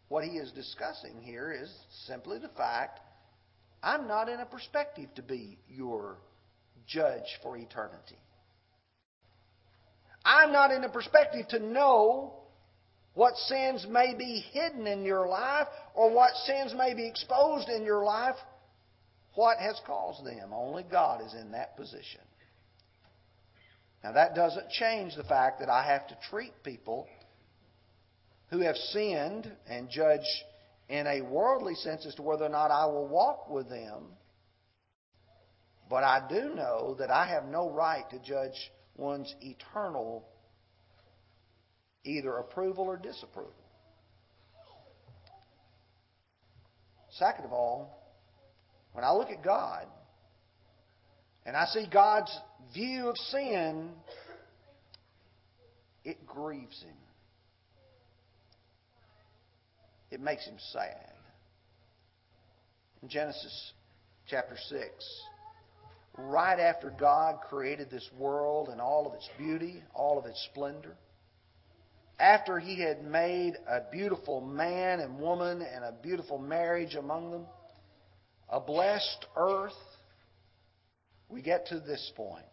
What 0.09 0.23
he 0.23 0.37
is 0.37 0.51
discussing 0.51 1.21
here 1.21 1.51
is 1.51 1.73
simply 2.05 2.37
the 2.37 2.49
fact 2.49 2.99
I'm 3.81 4.07
not 4.07 4.29
in 4.29 4.39
a 4.39 4.45
perspective 4.45 5.09
to 5.15 5.23
be 5.23 5.57
your 5.67 6.17
judge 6.87 7.39
for 7.41 7.57
eternity. 7.57 8.17
I'm 10.25 10.51
not 10.51 10.71
in 10.71 10.83
a 10.83 10.89
perspective 10.89 11.47
to 11.49 11.59
know 11.59 12.33
what 13.13 13.35
sins 13.35 13.85
may 13.89 14.15
be 14.17 14.43
hidden 14.51 14.87
in 14.87 15.03
your 15.03 15.27
life 15.27 15.67
or 15.93 16.11
what 16.11 16.31
sins 16.45 16.73
may 16.75 16.93
be 16.93 17.07
exposed 17.07 17.69
in 17.69 17.83
your 17.83 18.03
life. 18.03 18.35
What 19.35 19.57
has 19.59 19.79
caused 19.85 20.25
them? 20.25 20.51
Only 20.53 20.83
God 20.83 21.21
is 21.25 21.33
in 21.33 21.51
that 21.51 21.75
position. 21.75 22.21
Now, 24.03 24.13
that 24.13 24.35
doesn't 24.35 24.69
change 24.69 25.15
the 25.15 25.23
fact 25.23 25.59
that 25.59 25.69
I 25.69 25.85
have 25.85 26.07
to 26.07 26.17
treat 26.29 26.51
people 26.63 27.07
who 28.49 28.59
have 28.59 28.75
sinned 28.75 29.51
and 29.67 29.89
judge 29.89 30.25
in 30.89 31.07
a 31.07 31.21
worldly 31.21 31.75
sense 31.75 32.05
as 32.05 32.13
to 32.15 32.21
whether 32.21 32.45
or 32.45 32.49
not 32.49 32.69
I 32.69 32.85
will 32.85 33.07
walk 33.07 33.49
with 33.49 33.69
them. 33.69 34.03
But 35.89 36.03
I 36.03 36.21
do 36.27 36.53
know 36.55 36.95
that 36.99 37.11
I 37.11 37.27
have 37.27 37.45
no 37.45 37.69
right 37.69 38.09
to 38.09 38.19
judge 38.19 38.71
one's 38.95 39.33
eternal 39.41 40.25
either 42.03 42.35
approval 42.37 42.85
or 42.85 42.97
disapproval. 42.97 43.53
Second 47.11 47.45
of 47.45 47.53
all, 47.53 47.95
when 48.93 49.03
I 49.05 49.11
look 49.13 49.29
at 49.29 49.43
God 49.43 49.85
and 51.45 51.55
I 51.55 51.65
see 51.65 51.85
God's 51.91 52.35
view 52.73 53.09
of 53.09 53.17
sin, 53.17 53.91
it 56.03 56.25
grieves 56.25 56.81
him. 56.81 56.95
It 60.11 60.21
makes 60.21 60.45
him 60.45 60.57
sad. 60.71 61.11
In 63.01 63.09
Genesis 63.09 63.73
chapter 64.27 64.55
6, 64.69 64.81
right 66.17 66.59
after 66.59 66.91
God 66.91 67.39
created 67.49 67.89
this 67.89 68.07
world 68.17 68.69
and 68.69 68.79
all 68.79 69.07
of 69.07 69.13
its 69.13 69.29
beauty, 69.37 69.81
all 69.93 70.19
of 70.19 70.25
its 70.25 70.47
splendor, 70.51 70.95
after 72.19 72.59
he 72.59 72.79
had 72.79 73.03
made 73.03 73.53
a 73.67 73.81
beautiful 73.91 74.39
man 74.39 74.99
and 74.99 75.19
woman 75.19 75.61
and 75.61 75.83
a 75.83 75.93
beautiful 76.01 76.37
marriage 76.37 76.95
among 76.95 77.31
them, 77.31 77.45
a 78.49 78.59
blessed 78.59 79.25
earth, 79.35 79.73
we 81.29 81.41
get 81.41 81.67
to 81.67 81.79
this 81.79 82.11
point. 82.15 82.45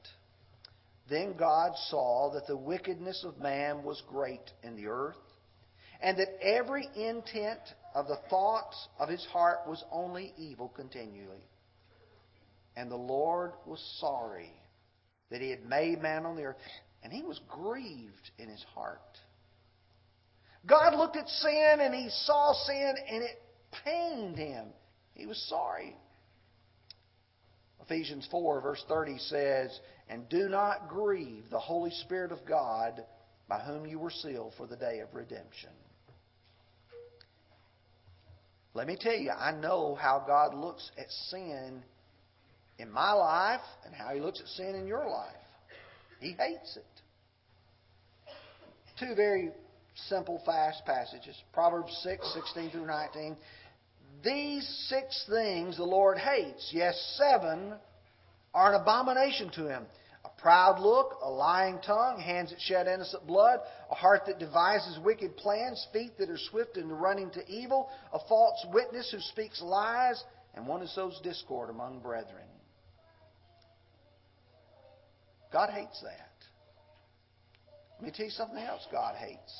Then 1.10 1.34
God 1.36 1.72
saw 1.88 2.32
that 2.34 2.46
the 2.46 2.56
wickedness 2.56 3.24
of 3.26 3.38
man 3.38 3.82
was 3.82 4.02
great 4.08 4.50
in 4.62 4.76
the 4.76 4.86
earth 4.86 5.16
and 6.02 6.16
that 6.18 6.42
every 6.42 6.88
intent 6.96 7.60
of 7.94 8.06
the 8.06 8.18
thoughts 8.30 8.88
of 8.98 9.08
his 9.08 9.24
heart 9.26 9.58
was 9.66 9.84
only 9.92 10.32
evil 10.38 10.68
continually. 10.68 11.44
And 12.76 12.90
the 12.90 12.96
Lord 12.96 13.52
was 13.66 13.80
sorry 14.00 14.52
that 15.30 15.40
he 15.40 15.50
had 15.50 15.64
made 15.64 16.00
man 16.00 16.26
on 16.26 16.36
the 16.36 16.42
earth, 16.42 16.56
and 17.02 17.12
he 17.12 17.22
was 17.22 17.40
grieved 17.48 18.30
in 18.38 18.48
his 18.48 18.64
heart. 18.74 19.00
God 20.66 20.94
looked 20.94 21.16
at 21.16 21.28
sin 21.28 21.78
and 21.80 21.94
he 21.94 22.10
saw 22.10 22.52
sin 22.52 22.94
and 23.10 23.22
it 23.22 23.42
pained 23.84 24.36
him. 24.36 24.68
He 25.14 25.26
was 25.26 25.38
sorry. 25.48 25.96
Ephesians 27.82 28.28
4, 28.30 28.60
verse 28.60 28.84
30 28.88 29.18
says, 29.18 29.80
And 30.08 30.28
do 30.28 30.48
not 30.48 30.88
grieve 30.88 31.44
the 31.50 31.58
Holy 31.58 31.90
Spirit 31.90 32.30
of 32.30 32.38
God, 32.46 33.04
by 33.48 33.60
whom 33.60 33.86
you 33.86 33.98
were 33.98 34.10
sealed 34.10 34.52
for 34.56 34.66
the 34.66 34.76
day 34.76 35.00
of 35.00 35.12
redemption. 35.14 35.70
Let 38.74 38.86
me 38.86 38.96
tell 39.00 39.16
you, 39.16 39.30
I 39.30 39.50
know 39.52 39.96
how 40.00 40.22
God 40.24 40.54
looks 40.54 40.88
at 40.96 41.10
sin 41.30 41.82
in 42.80 42.90
my 42.90 43.12
life 43.12 43.60
and 43.84 43.94
how 43.94 44.14
He 44.14 44.20
looks 44.20 44.40
at 44.40 44.46
sin 44.48 44.74
in 44.74 44.86
your 44.86 45.08
life. 45.08 45.34
He 46.20 46.32
hates 46.32 46.76
it. 46.76 46.84
Two 48.98 49.14
very 49.14 49.50
simple, 50.08 50.42
fast 50.44 50.84
passages 50.84 51.36
Proverbs 51.52 51.98
6, 52.02 52.34
16 52.34 52.70
through 52.70 52.86
19. 52.86 53.36
These 54.22 54.68
six 54.88 55.24
things 55.28 55.76
the 55.76 55.84
Lord 55.84 56.18
hates, 56.18 56.70
yes, 56.72 56.94
seven 57.16 57.72
are 58.52 58.74
an 58.74 58.80
abomination 58.80 59.50
to 59.52 59.68
Him 59.68 59.86
A 60.24 60.42
proud 60.42 60.80
look, 60.80 61.18
a 61.22 61.30
lying 61.30 61.78
tongue, 61.86 62.20
hands 62.20 62.50
that 62.50 62.60
shed 62.60 62.86
innocent 62.86 63.26
blood, 63.26 63.60
a 63.90 63.94
heart 63.94 64.26
that 64.26 64.38
devises 64.38 64.98
wicked 65.02 65.36
plans, 65.38 65.86
feet 65.92 66.12
that 66.18 66.28
are 66.28 66.38
swift 66.50 66.76
in 66.76 66.88
the 66.88 66.94
running 66.94 67.30
to 67.30 67.46
evil, 67.48 67.88
a 68.12 68.18
false 68.28 68.66
witness 68.72 69.10
who 69.10 69.20
speaks 69.20 69.62
lies, 69.62 70.22
and 70.54 70.66
one 70.66 70.80
who 70.80 70.86
sows 70.88 71.18
discord 71.22 71.70
among 71.70 72.00
brethren. 72.00 72.44
God 75.52 75.70
hates 75.70 76.00
that. 76.02 76.30
Let 77.98 78.06
me 78.06 78.12
tell 78.16 78.26
you 78.26 78.32
something 78.32 78.58
else 78.58 78.86
God 78.90 79.16
hates. 79.16 79.58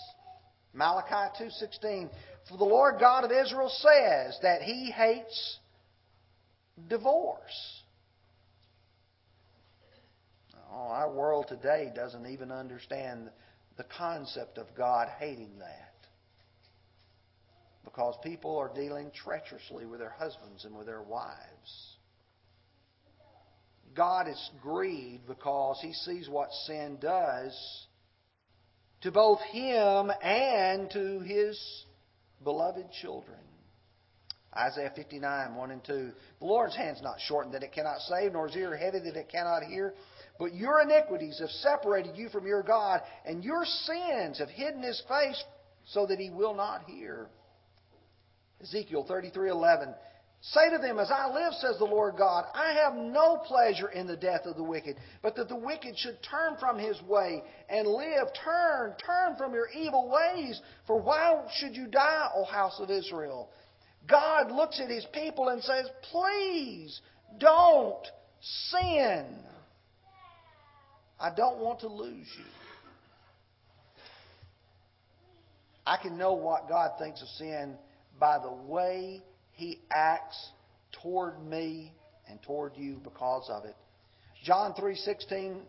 Malachi 0.73 1.45
2:16 1.45 2.11
For 2.49 2.57
the 2.57 2.65
Lord 2.65 2.99
God 3.01 3.25
of 3.25 3.33
Israel 3.33 3.69
says 3.69 4.39
that 4.43 4.63
he 4.63 4.91
hates 4.91 5.59
divorce. 6.89 7.83
Oh, 10.73 10.89
our 10.89 11.13
world 11.13 11.47
today 11.49 11.91
doesn't 11.95 12.27
even 12.27 12.53
understand 12.53 13.31
the 13.77 13.85
concept 13.85 14.57
of 14.57 14.67
God 14.77 15.09
hating 15.19 15.59
that. 15.59 15.95
Because 17.85 18.15
people 18.23 18.57
are 18.57 18.73
dealing 18.73 19.11
treacherously 19.11 19.87
with 19.87 19.99
their 19.99 20.15
husbands 20.17 20.65
and 20.65 20.77
with 20.77 20.87
their 20.87 21.03
wives. 21.03 21.97
God 23.95 24.29
is 24.29 24.51
grieved 24.63 25.27
because 25.27 25.79
he 25.81 25.93
sees 25.93 26.29
what 26.29 26.51
sin 26.67 26.99
does 27.01 27.87
to 29.03 29.11
both 29.11 29.41
him 29.51 30.11
and 30.23 30.91
to 30.91 31.21
his 31.21 31.59
beloved 32.45 32.91
children. 33.01 33.39
Isaiah 34.57 34.93
59, 34.95 35.55
1 35.55 35.71
and 35.71 35.85
2. 35.85 36.11
The 36.41 36.45
Lord's 36.45 36.77
hand's 36.77 37.03
not 37.03 37.21
shortened 37.21 37.55
that 37.55 37.63
it 37.63 37.73
cannot 37.73 38.01
save, 38.01 38.33
nor 38.33 38.49
his 38.49 38.57
ear 38.57 38.77
heavy 38.77 38.99
that 38.99 39.17
it 39.17 39.29
cannot 39.29 39.63
hear. 39.63 39.95
But 40.39 40.55
your 40.55 40.81
iniquities 40.81 41.39
have 41.39 41.51
separated 41.51 42.17
you 42.17 42.29
from 42.31 42.47
your 42.47 42.63
God, 42.63 43.01
and 43.25 43.45
your 43.45 43.65
sins 43.65 44.39
have 44.39 44.49
hidden 44.49 44.83
his 44.83 45.01
face 45.09 45.43
so 45.87 46.07
that 46.07 46.19
he 46.19 46.31
will 46.31 46.55
not 46.55 46.85
hear. 46.85 47.29
Ezekiel 48.61 49.07
33:11 49.09 49.95
Say 50.43 50.71
to 50.71 50.79
them, 50.79 50.99
As 50.99 51.11
I 51.11 51.29
live, 51.29 51.53
says 51.55 51.77
the 51.79 51.85
Lord 51.85 52.17
God, 52.17 52.47
I 52.55 52.73
have 52.73 52.95
no 52.95 53.37
pleasure 53.47 53.89
in 53.89 54.07
the 54.07 54.17
death 54.17 54.47
of 54.47 54.57
the 54.57 54.63
wicked, 54.63 54.97
but 55.23 55.37
that 55.37 55.49
the 55.49 55.57
wicked 55.57 55.99
should 55.99 56.19
turn 56.23 56.57
from 56.59 56.79
his 56.79 57.01
way 57.03 57.43
and 57.69 57.87
live. 57.87 58.29
Turn, 58.43 58.95
turn 59.05 59.37
from 59.37 59.53
your 59.53 59.69
evil 59.69 60.11
ways. 60.11 60.61
For 60.87 60.99
why 60.99 61.43
should 61.59 61.77
you 61.77 61.89
die, 61.89 62.29
O 62.35 62.45
house 62.45 62.81
of 62.81 62.91
Israel? 62.91 63.51
God 64.09 64.51
looks 64.51 64.81
at 64.81 64.89
his 64.89 65.07
people 65.13 65.49
and 65.49 65.63
says, 65.63 65.87
Please 66.11 67.01
don't 67.39 68.07
sin. 68.71 69.27
I 71.21 71.35
don't 71.37 71.59
want 71.59 71.81
to 71.81 71.89
lose 71.89 72.29
you. 72.39 72.45
I 75.87 75.99
can 75.99 76.17
know 76.17 76.33
what 76.33 76.67
God 76.67 76.93
thinks 76.99 77.21
of 77.21 77.29
sin 77.29 77.77
by 78.19 78.39
the 78.39 78.53
way 78.53 79.23
He 79.61 79.79
acts 79.91 80.53
toward 81.03 81.39
me 81.45 81.93
and 82.27 82.43
toward 82.43 82.73
you 82.77 82.99
because 83.05 83.51
of 83.51 83.67
it. 83.67 83.77
John 84.43 84.73
3:16 84.73 85.61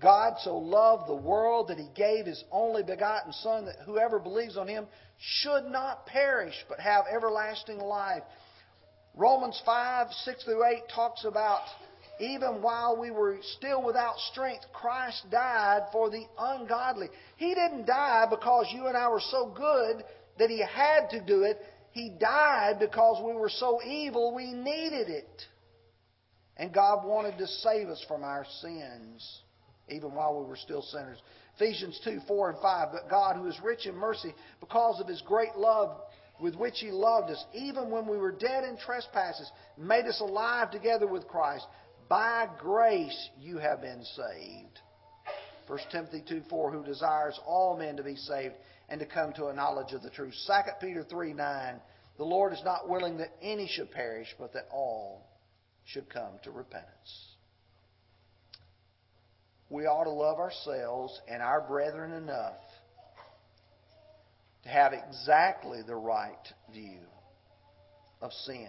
God 0.00 0.38
so 0.38 0.56
loved 0.56 1.08
the 1.08 1.16
world 1.16 1.66
that 1.66 1.76
he 1.76 1.88
gave 1.96 2.24
his 2.24 2.44
only 2.52 2.84
begotten 2.84 3.32
son 3.32 3.64
that 3.64 3.80
whoever 3.84 4.20
believes 4.20 4.56
on 4.56 4.68
him 4.68 4.86
should 5.18 5.64
not 5.64 6.06
perish 6.06 6.54
but 6.68 6.78
have 6.78 7.06
everlasting 7.12 7.80
life. 7.80 8.22
Romans 9.16 9.60
5, 9.66 10.12
6 10.12 10.44
through 10.44 10.64
8 10.64 10.88
talks 10.94 11.24
about 11.24 11.62
even 12.20 12.62
while 12.62 12.96
we 12.96 13.10
were 13.10 13.38
still 13.56 13.82
without 13.82 14.20
strength, 14.30 14.66
Christ 14.72 15.28
died 15.32 15.88
for 15.90 16.10
the 16.10 16.24
ungodly. 16.38 17.08
He 17.38 17.56
didn't 17.56 17.86
die 17.86 18.26
because 18.30 18.72
you 18.72 18.86
and 18.86 18.96
I 18.96 19.08
were 19.08 19.20
so 19.32 19.46
good 19.46 20.04
that 20.38 20.48
He 20.48 20.60
had 20.60 21.10
to 21.10 21.20
do 21.20 21.42
it. 21.42 21.60
He 21.92 22.08
died 22.08 22.78
because 22.80 23.22
we 23.24 23.34
were 23.34 23.50
so 23.50 23.80
evil 23.82 24.34
we 24.34 24.52
needed 24.52 25.08
it. 25.08 25.42
And 26.56 26.72
God 26.72 27.06
wanted 27.06 27.38
to 27.38 27.46
save 27.46 27.88
us 27.88 28.04
from 28.06 28.22
our 28.22 28.46
sins, 28.60 29.40
even 29.88 30.14
while 30.14 30.38
we 30.38 30.46
were 30.46 30.56
still 30.56 30.82
sinners. 30.82 31.18
Ephesians 31.56 32.00
2, 32.04 32.20
4 32.26 32.50
and 32.50 32.58
5. 32.60 32.88
But 32.92 33.10
God, 33.10 33.36
who 33.36 33.46
is 33.46 33.58
rich 33.62 33.86
in 33.86 33.94
mercy, 33.94 34.34
because 34.60 35.00
of 35.00 35.08
His 35.08 35.22
great 35.22 35.56
love 35.56 36.00
with 36.40 36.54
which 36.54 36.78
He 36.78 36.90
loved 36.90 37.30
us, 37.30 37.44
even 37.54 37.90
when 37.90 38.06
we 38.06 38.16
were 38.16 38.32
dead 38.32 38.64
in 38.64 38.76
trespasses, 38.78 39.50
made 39.78 40.06
us 40.06 40.20
alive 40.20 40.70
together 40.70 41.06
with 41.06 41.28
Christ. 41.28 41.66
By 42.08 42.48
grace 42.58 43.28
you 43.40 43.58
have 43.58 43.80
been 43.80 44.04
saved. 44.04 44.80
1 45.68 45.78
Timothy 45.90 46.22
2 46.28 46.42
4, 46.50 46.72
who 46.72 46.84
desires 46.84 47.38
all 47.46 47.76
men 47.76 47.96
to 47.96 48.02
be 48.02 48.16
saved 48.16 48.54
and 48.92 49.00
to 49.00 49.06
come 49.06 49.32
to 49.32 49.46
a 49.46 49.54
knowledge 49.54 49.94
of 49.94 50.02
the 50.02 50.10
truth. 50.10 50.34
2 50.46 50.52
Peter 50.86 51.02
3 51.02 51.32
9, 51.32 51.80
the 52.18 52.24
Lord 52.24 52.52
is 52.52 52.60
not 52.62 52.90
willing 52.90 53.16
that 53.16 53.32
any 53.40 53.66
should 53.66 53.90
perish, 53.90 54.28
but 54.38 54.52
that 54.52 54.68
all 54.70 55.26
should 55.86 56.10
come 56.10 56.32
to 56.44 56.50
repentance. 56.50 57.28
We 59.70 59.86
ought 59.86 60.04
to 60.04 60.10
love 60.10 60.38
ourselves 60.38 61.18
and 61.26 61.42
our 61.42 61.62
brethren 61.62 62.12
enough 62.12 62.60
to 64.64 64.68
have 64.68 64.92
exactly 64.92 65.80
the 65.86 65.96
right 65.96 66.46
view 66.70 67.00
of 68.20 68.30
sin 68.44 68.68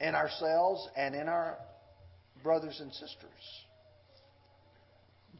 in 0.00 0.14
ourselves 0.14 0.88
and 0.96 1.16
in 1.16 1.28
our 1.28 1.58
brothers 2.44 2.78
and 2.80 2.92
sisters. 2.92 3.64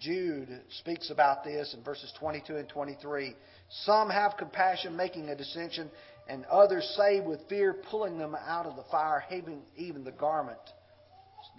Jude 0.00 0.48
speaks 0.80 1.10
about 1.10 1.44
this 1.44 1.74
in 1.74 1.84
verses 1.84 2.12
22 2.18 2.56
and 2.56 2.68
23. 2.68 3.36
Some 3.84 4.08
have 4.08 4.32
compassion, 4.38 4.96
making 4.96 5.28
a 5.28 5.36
dissension, 5.36 5.90
and 6.26 6.46
others 6.46 6.90
save 6.96 7.24
with 7.24 7.40
fear, 7.48 7.76
pulling 7.90 8.18
them 8.18 8.34
out 8.34 8.64
of 8.64 8.76
the 8.76 8.84
fire, 8.90 9.22
having 9.28 9.62
even 9.76 10.02
the 10.02 10.12
garment 10.12 10.58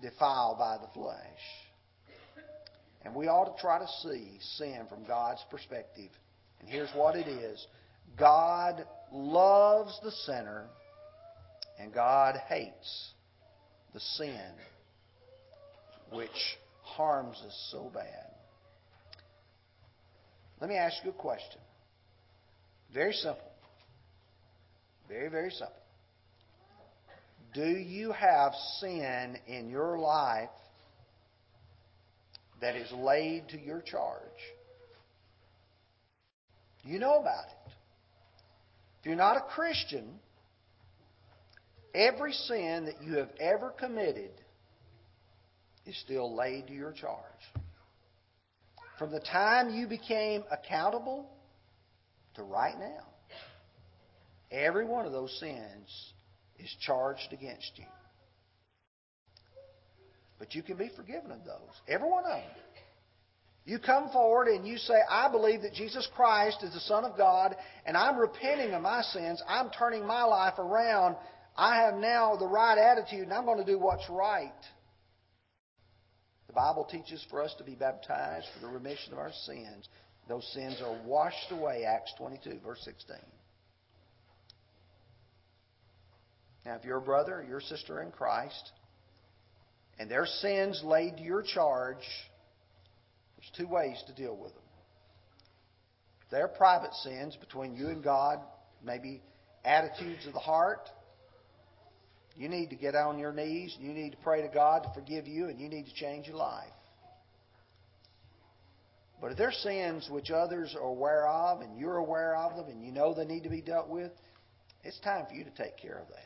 defiled 0.02 0.58
by 0.58 0.78
the 0.78 0.88
flesh. 0.94 1.16
And 3.04 3.14
we 3.14 3.28
ought 3.28 3.56
to 3.56 3.62
try 3.62 3.80
to 3.80 3.88
see 4.04 4.40
sin 4.58 4.86
from 4.90 5.06
God's 5.06 5.44
perspective. 5.52 6.10
And 6.60 6.70
here's 6.70 6.92
what 6.96 7.16
it 7.16 7.28
is 7.28 7.66
God 8.18 8.86
loves 9.12 10.00
the 10.04 10.12
sinner, 10.12 10.66
and 11.80 11.94
God 11.94 12.36
hates 12.48 13.12
the 13.94 14.00
sin 14.00 14.52
which 16.12 16.30
harms 16.82 17.38
us 17.46 17.70
so 17.72 17.92
bad. 17.94 18.31
Let 20.62 20.70
me 20.70 20.76
ask 20.78 20.98
you 21.04 21.10
a 21.10 21.14
question. 21.14 21.60
Very 22.94 23.14
simple. 23.14 23.42
Very, 25.10 25.28
very 25.28 25.50
simple. 25.50 25.74
Do 27.54 27.68
you 27.68 28.12
have 28.12 28.54
sin 28.80 29.38
in 29.48 29.70
your 29.70 29.98
life 29.98 30.50
that 32.62 32.76
is 32.76 32.90
laid 32.94 33.50
to 33.50 33.60
your 33.60 33.82
charge? 33.82 34.22
You 36.84 37.00
know 37.00 37.20
about 37.20 37.46
it. 37.46 37.72
If 39.00 39.08
you're 39.08 39.16
not 39.16 39.38
a 39.38 39.42
Christian, 39.42 40.20
every 41.96 42.34
sin 42.34 42.86
that 42.86 43.04
you 43.04 43.18
have 43.18 43.32
ever 43.40 43.72
committed 43.72 44.32
is 45.88 46.00
still 46.02 46.36
laid 46.36 46.68
to 46.68 46.74
your 46.74 46.92
charge. 46.92 47.61
From 49.02 49.10
the 49.10 49.20
time 49.20 49.74
you 49.74 49.88
became 49.88 50.44
accountable 50.52 51.28
to 52.36 52.44
right 52.44 52.78
now, 52.78 53.04
every 54.52 54.86
one 54.86 55.08
of 55.08 55.12
those 55.12 55.36
sins 55.40 56.14
is 56.60 56.70
charged 56.82 57.34
against 57.34 57.72
you. 57.78 57.86
But 60.38 60.54
you 60.54 60.62
can 60.62 60.78
be 60.78 60.92
forgiven 60.96 61.32
of 61.32 61.44
those. 61.46 61.74
Every 61.88 62.08
one 62.08 62.26
of 62.26 62.42
them. 62.42 62.52
You 63.66 63.80
come 63.80 64.12
forward 64.12 64.50
and 64.50 64.68
you 64.68 64.78
say, 64.78 65.00
I 65.10 65.32
believe 65.32 65.64
that 65.64 65.74
Jesus 65.74 66.08
Christ 66.16 66.60
is 66.62 66.72
the 66.72 66.80
Son 66.82 67.04
of 67.04 67.18
God, 67.18 67.56
and 67.88 67.98
I'm 67.98 68.20
repenting 68.20 68.76
of 68.76 68.84
my 68.84 69.02
sins. 69.02 69.42
I'm 69.48 69.72
turning 69.72 70.06
my 70.06 70.26
life 70.26 70.60
around. 70.60 71.16
I 71.58 71.78
have 71.78 71.96
now 71.96 72.36
the 72.36 72.48
right 72.48 72.78
attitude, 72.78 73.24
and 73.24 73.34
I'm 73.34 73.46
going 73.46 73.58
to 73.58 73.66
do 73.66 73.80
what's 73.80 74.08
right. 74.12 74.54
The 76.52 76.56
Bible 76.56 76.84
teaches 76.84 77.26
for 77.30 77.42
us 77.42 77.56
to 77.60 77.64
be 77.64 77.76
baptized 77.76 78.46
for 78.54 78.60
the 78.60 78.74
remission 78.74 79.14
of 79.14 79.20
our 79.20 79.32
sins. 79.46 79.88
Those 80.28 80.46
sins 80.52 80.82
are 80.86 81.02
washed 81.06 81.50
away, 81.50 81.86
Acts 81.86 82.14
22, 82.18 82.60
verse 82.62 82.82
16. 82.84 83.16
Now, 86.66 86.76
if 86.76 86.84
you're 86.84 86.98
a 86.98 87.02
brother 87.02 87.36
or 87.36 87.44
your 87.46 87.62
sister 87.62 88.02
in 88.02 88.12
Christ, 88.12 88.72
and 89.98 90.12
their 90.12 90.26
sins 90.26 90.82
laid 90.84 91.16
to 91.16 91.24
your 91.24 91.42
charge, 91.42 92.04
there's 93.38 93.52
two 93.56 93.74
ways 93.74 94.04
to 94.08 94.14
deal 94.14 94.36
with 94.36 94.52
them. 94.54 94.64
They're 96.32 96.50
private 96.50 96.94
sins 96.96 97.38
between 97.38 97.76
you 97.76 97.88
and 97.88 98.04
God, 98.04 98.40
maybe 98.84 99.22
attitudes 99.64 100.28
of 100.28 100.34
the 100.34 100.40
heart, 100.40 100.90
you 102.42 102.50
need 102.50 102.72
to 102.72 102.76
get 102.76 102.96
on 102.96 103.20
your 103.20 103.32
knees. 103.32 103.78
You 103.80 103.94
need 103.94 104.14
to 104.14 104.18
pray 104.18 104.42
to 104.42 104.48
God 104.48 104.82
to 104.82 104.90
forgive 104.96 105.28
you, 105.28 105.46
and 105.46 105.60
you 105.60 105.70
need 105.70 105.86
to 105.86 105.94
change 105.94 106.26
your 106.26 106.38
life. 106.38 106.74
But 109.22 109.32
if 109.32 109.38
there's 109.38 109.56
sins 109.58 110.10
which 110.10 110.32
others 110.32 110.76
are 110.76 110.88
aware 110.88 111.28
of, 111.28 111.62
and 111.62 111.78
you're 111.78 111.98
aware 111.98 112.36
of 112.36 112.56
them, 112.56 112.66
and 112.66 112.84
you 112.84 112.92
know 112.92 113.14
they 113.14 113.26
need 113.26 113.44
to 113.44 113.50
be 113.50 113.62
dealt 113.62 113.90
with, 113.90 114.12
it's 114.84 115.00
time 115.02 115.28
for 115.30 115.36
you 115.36 115.44
to 115.44 115.52
take 115.52 115.78
care 115.78 116.00
of 116.00 116.08
that. 116.08 116.26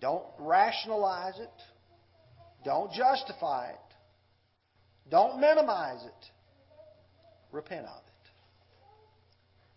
Don't 0.00 0.24
rationalize 0.40 1.38
it. 1.38 1.62
Don't 2.64 2.90
justify 2.92 3.68
it. 3.68 3.94
Don't 5.12 5.40
minimize 5.40 6.02
it. 6.04 6.26
Repent 7.52 7.86
of 7.86 8.02
it. 8.04 8.30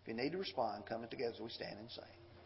If 0.01 0.07
you 0.07 0.15
need 0.15 0.31
to 0.31 0.39
respond, 0.39 0.85
come 0.89 1.05
together 1.11 1.33
as 1.35 1.39
we 1.39 1.49
stand 1.49 1.77
and 1.79 1.91
sing. 1.91 2.22